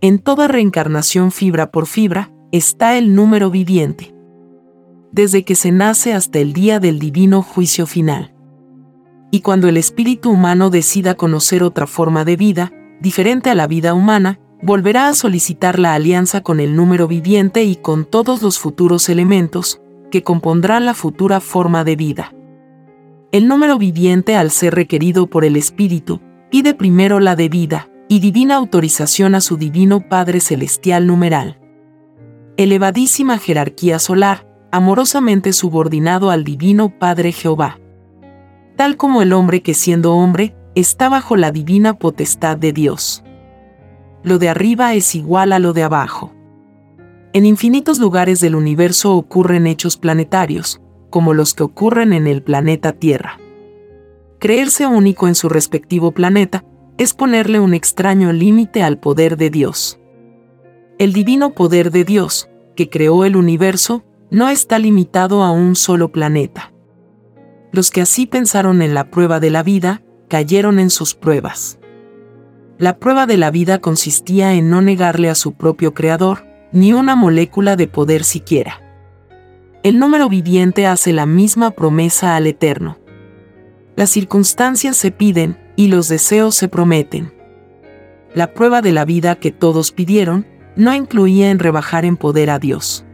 En 0.00 0.18
toda 0.18 0.48
reencarnación 0.48 1.30
fibra 1.30 1.70
por 1.70 1.86
fibra 1.86 2.32
está 2.52 2.96
el 2.96 3.14
número 3.14 3.50
viviente. 3.50 4.14
Desde 5.12 5.44
que 5.44 5.54
se 5.54 5.72
nace 5.72 6.14
hasta 6.14 6.38
el 6.38 6.52
día 6.52 6.80
del 6.80 6.98
divino 6.98 7.42
juicio 7.42 7.86
final. 7.86 8.34
Y 9.30 9.40
cuando 9.40 9.68
el 9.68 9.76
espíritu 9.76 10.30
humano 10.30 10.70
decida 10.70 11.14
conocer 11.14 11.62
otra 11.62 11.86
forma 11.86 12.24
de 12.24 12.36
vida, 12.36 12.72
diferente 13.00 13.50
a 13.50 13.54
la 13.54 13.66
vida 13.66 13.92
humana, 13.94 14.40
volverá 14.62 15.08
a 15.08 15.14
solicitar 15.14 15.78
la 15.78 15.94
alianza 15.94 16.42
con 16.42 16.60
el 16.60 16.74
número 16.74 17.06
viviente 17.06 17.64
y 17.64 17.76
con 17.76 18.04
todos 18.04 18.42
los 18.42 18.58
futuros 18.58 19.08
elementos, 19.08 19.80
que 20.10 20.22
compondrán 20.22 20.84
la 20.84 20.94
futura 20.94 21.40
forma 21.40 21.84
de 21.84 21.96
vida. 21.96 22.34
El 23.30 23.46
número 23.46 23.78
viviente, 23.78 24.36
al 24.36 24.50
ser 24.50 24.74
requerido 24.74 25.26
por 25.26 25.44
el 25.44 25.56
Espíritu, 25.56 26.20
pide 26.50 26.74
primero 26.74 27.20
la 27.20 27.36
debida 27.36 27.88
y 28.08 28.20
divina 28.20 28.56
autorización 28.56 29.34
a 29.34 29.40
su 29.40 29.58
divino 29.58 30.08
Padre 30.08 30.40
Celestial 30.40 31.06
numeral. 31.06 31.60
Elevadísima 32.56 33.38
jerarquía 33.38 33.98
solar, 33.98 34.48
amorosamente 34.72 35.52
subordinado 35.52 36.30
al 36.30 36.42
divino 36.42 36.98
Padre 36.98 37.32
Jehová. 37.32 37.78
Tal 38.76 38.96
como 38.96 39.22
el 39.22 39.32
hombre 39.32 39.60
que 39.60 39.74
siendo 39.74 40.14
hombre, 40.14 40.56
está 40.74 41.08
bajo 41.08 41.36
la 41.36 41.52
divina 41.52 41.98
potestad 41.98 42.56
de 42.56 42.72
Dios 42.72 43.24
lo 44.28 44.38
de 44.38 44.48
arriba 44.48 44.94
es 44.94 45.14
igual 45.14 45.52
a 45.52 45.58
lo 45.58 45.72
de 45.72 45.82
abajo. 45.82 46.32
En 47.32 47.46
infinitos 47.46 47.98
lugares 47.98 48.40
del 48.40 48.54
universo 48.54 49.16
ocurren 49.16 49.66
hechos 49.66 49.96
planetarios, 49.96 50.80
como 51.10 51.34
los 51.34 51.54
que 51.54 51.62
ocurren 51.62 52.12
en 52.12 52.26
el 52.26 52.42
planeta 52.42 52.92
Tierra. 52.92 53.38
Creerse 54.38 54.86
único 54.86 55.26
en 55.26 55.34
su 55.34 55.48
respectivo 55.48 56.12
planeta 56.12 56.64
es 56.96 57.14
ponerle 57.14 57.58
un 57.58 57.74
extraño 57.74 58.32
límite 58.32 58.82
al 58.82 58.98
poder 58.98 59.36
de 59.36 59.50
Dios. 59.50 59.98
El 60.98 61.12
divino 61.12 61.54
poder 61.54 61.90
de 61.90 62.04
Dios, 62.04 62.48
que 62.76 62.88
creó 62.88 63.24
el 63.24 63.36
universo, 63.36 64.04
no 64.30 64.48
está 64.48 64.78
limitado 64.78 65.42
a 65.42 65.50
un 65.50 65.74
solo 65.74 66.12
planeta. 66.12 66.72
Los 67.72 67.90
que 67.90 68.02
así 68.02 68.26
pensaron 68.26 68.82
en 68.82 68.94
la 68.94 69.10
prueba 69.10 69.40
de 69.40 69.50
la 69.50 69.62
vida, 69.62 70.02
cayeron 70.28 70.78
en 70.78 70.90
sus 70.90 71.14
pruebas. 71.14 71.77
La 72.78 73.00
prueba 73.00 73.26
de 73.26 73.36
la 73.36 73.50
vida 73.50 73.80
consistía 73.80 74.54
en 74.54 74.70
no 74.70 74.80
negarle 74.82 75.28
a 75.28 75.34
su 75.34 75.54
propio 75.54 75.94
creador, 75.94 76.46
ni 76.70 76.92
una 76.92 77.16
molécula 77.16 77.74
de 77.74 77.88
poder 77.88 78.22
siquiera. 78.22 78.80
El 79.82 79.98
número 79.98 80.28
viviente 80.28 80.86
hace 80.86 81.12
la 81.12 81.26
misma 81.26 81.72
promesa 81.72 82.36
al 82.36 82.46
Eterno. 82.46 82.98
Las 83.96 84.10
circunstancias 84.10 84.96
se 84.96 85.10
piden 85.10 85.58
y 85.74 85.88
los 85.88 86.06
deseos 86.06 86.54
se 86.54 86.68
prometen. 86.68 87.32
La 88.32 88.54
prueba 88.54 88.80
de 88.80 88.92
la 88.92 89.04
vida 89.04 89.34
que 89.34 89.50
todos 89.50 89.90
pidieron 89.90 90.46
no 90.76 90.94
incluía 90.94 91.50
en 91.50 91.58
rebajar 91.58 92.04
en 92.04 92.16
poder 92.16 92.48
a 92.48 92.60
Dios. 92.60 93.04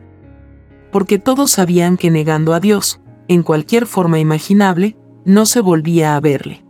Porque 0.93 1.19
todos 1.19 1.53
sabían 1.53 1.97
que 1.97 2.11
negando 2.11 2.53
a 2.53 2.61
Dios, 2.61 3.01
en 3.29 3.43
cualquier 3.43 3.87
forma 3.87 4.19
imaginable, 4.19 4.99
no 5.25 5.47
se 5.47 5.61
volvía 5.63 6.17
a 6.17 6.21
verle 6.21 6.64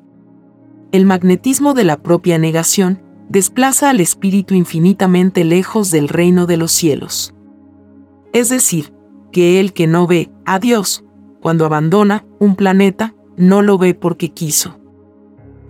el 0.95 1.07
magnetismo 1.07 1.75
de 1.75 1.83
la 1.83 1.97
propia 1.97 2.39
negación 2.39 3.03
desplaza 3.29 3.91
al 3.91 3.99
espíritu 3.99 4.55
infinitamente 4.55 5.43
lejos 5.43 5.91
del 5.91 6.09
reino 6.09 6.47
de 6.47 6.57
los 6.57 6.71
cielos. 6.71 7.35
Es 8.33 8.49
decir, 8.49 8.95
que 9.33 9.59
el 9.59 9.73
que 9.73 9.89
no 9.89 10.07
ve 10.07 10.31
a 10.47 10.61
Dios, 10.61 11.05
cuando 11.43 11.67
abandona 11.67 12.25
un 12.39 12.55
planeta, 12.55 13.13
no 13.37 13.61
lo 13.61 13.77
ve 13.77 13.95
porque 13.95 14.33
quiso. 14.33 14.79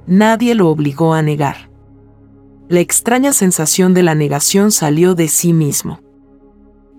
Nadie 0.07 0.55
lo 0.55 0.69
obligó 0.69 1.15
a 1.15 1.23
negar. 1.23 1.71
La 2.69 2.81
extraña 2.81 3.33
sensación 3.33 3.95
de 3.95 4.03
la 4.03 4.15
negación 4.15 4.73
salió 4.73 5.15
de 5.15 5.29
sí 5.29 5.55
mismo. 5.55 6.01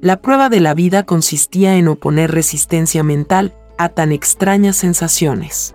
La 0.02 0.24
prueba 0.24 0.50
de 0.50 0.62
la 0.62 0.74
vida 0.74 1.04
consistía 1.04 1.78
en 1.78 1.88
oponer 1.88 2.32
resistencia 2.32 3.04
mental 3.04 3.54
a 3.78 3.90
tan 3.90 4.12
extrañas 4.12 4.78
sensaciones. 4.78 5.75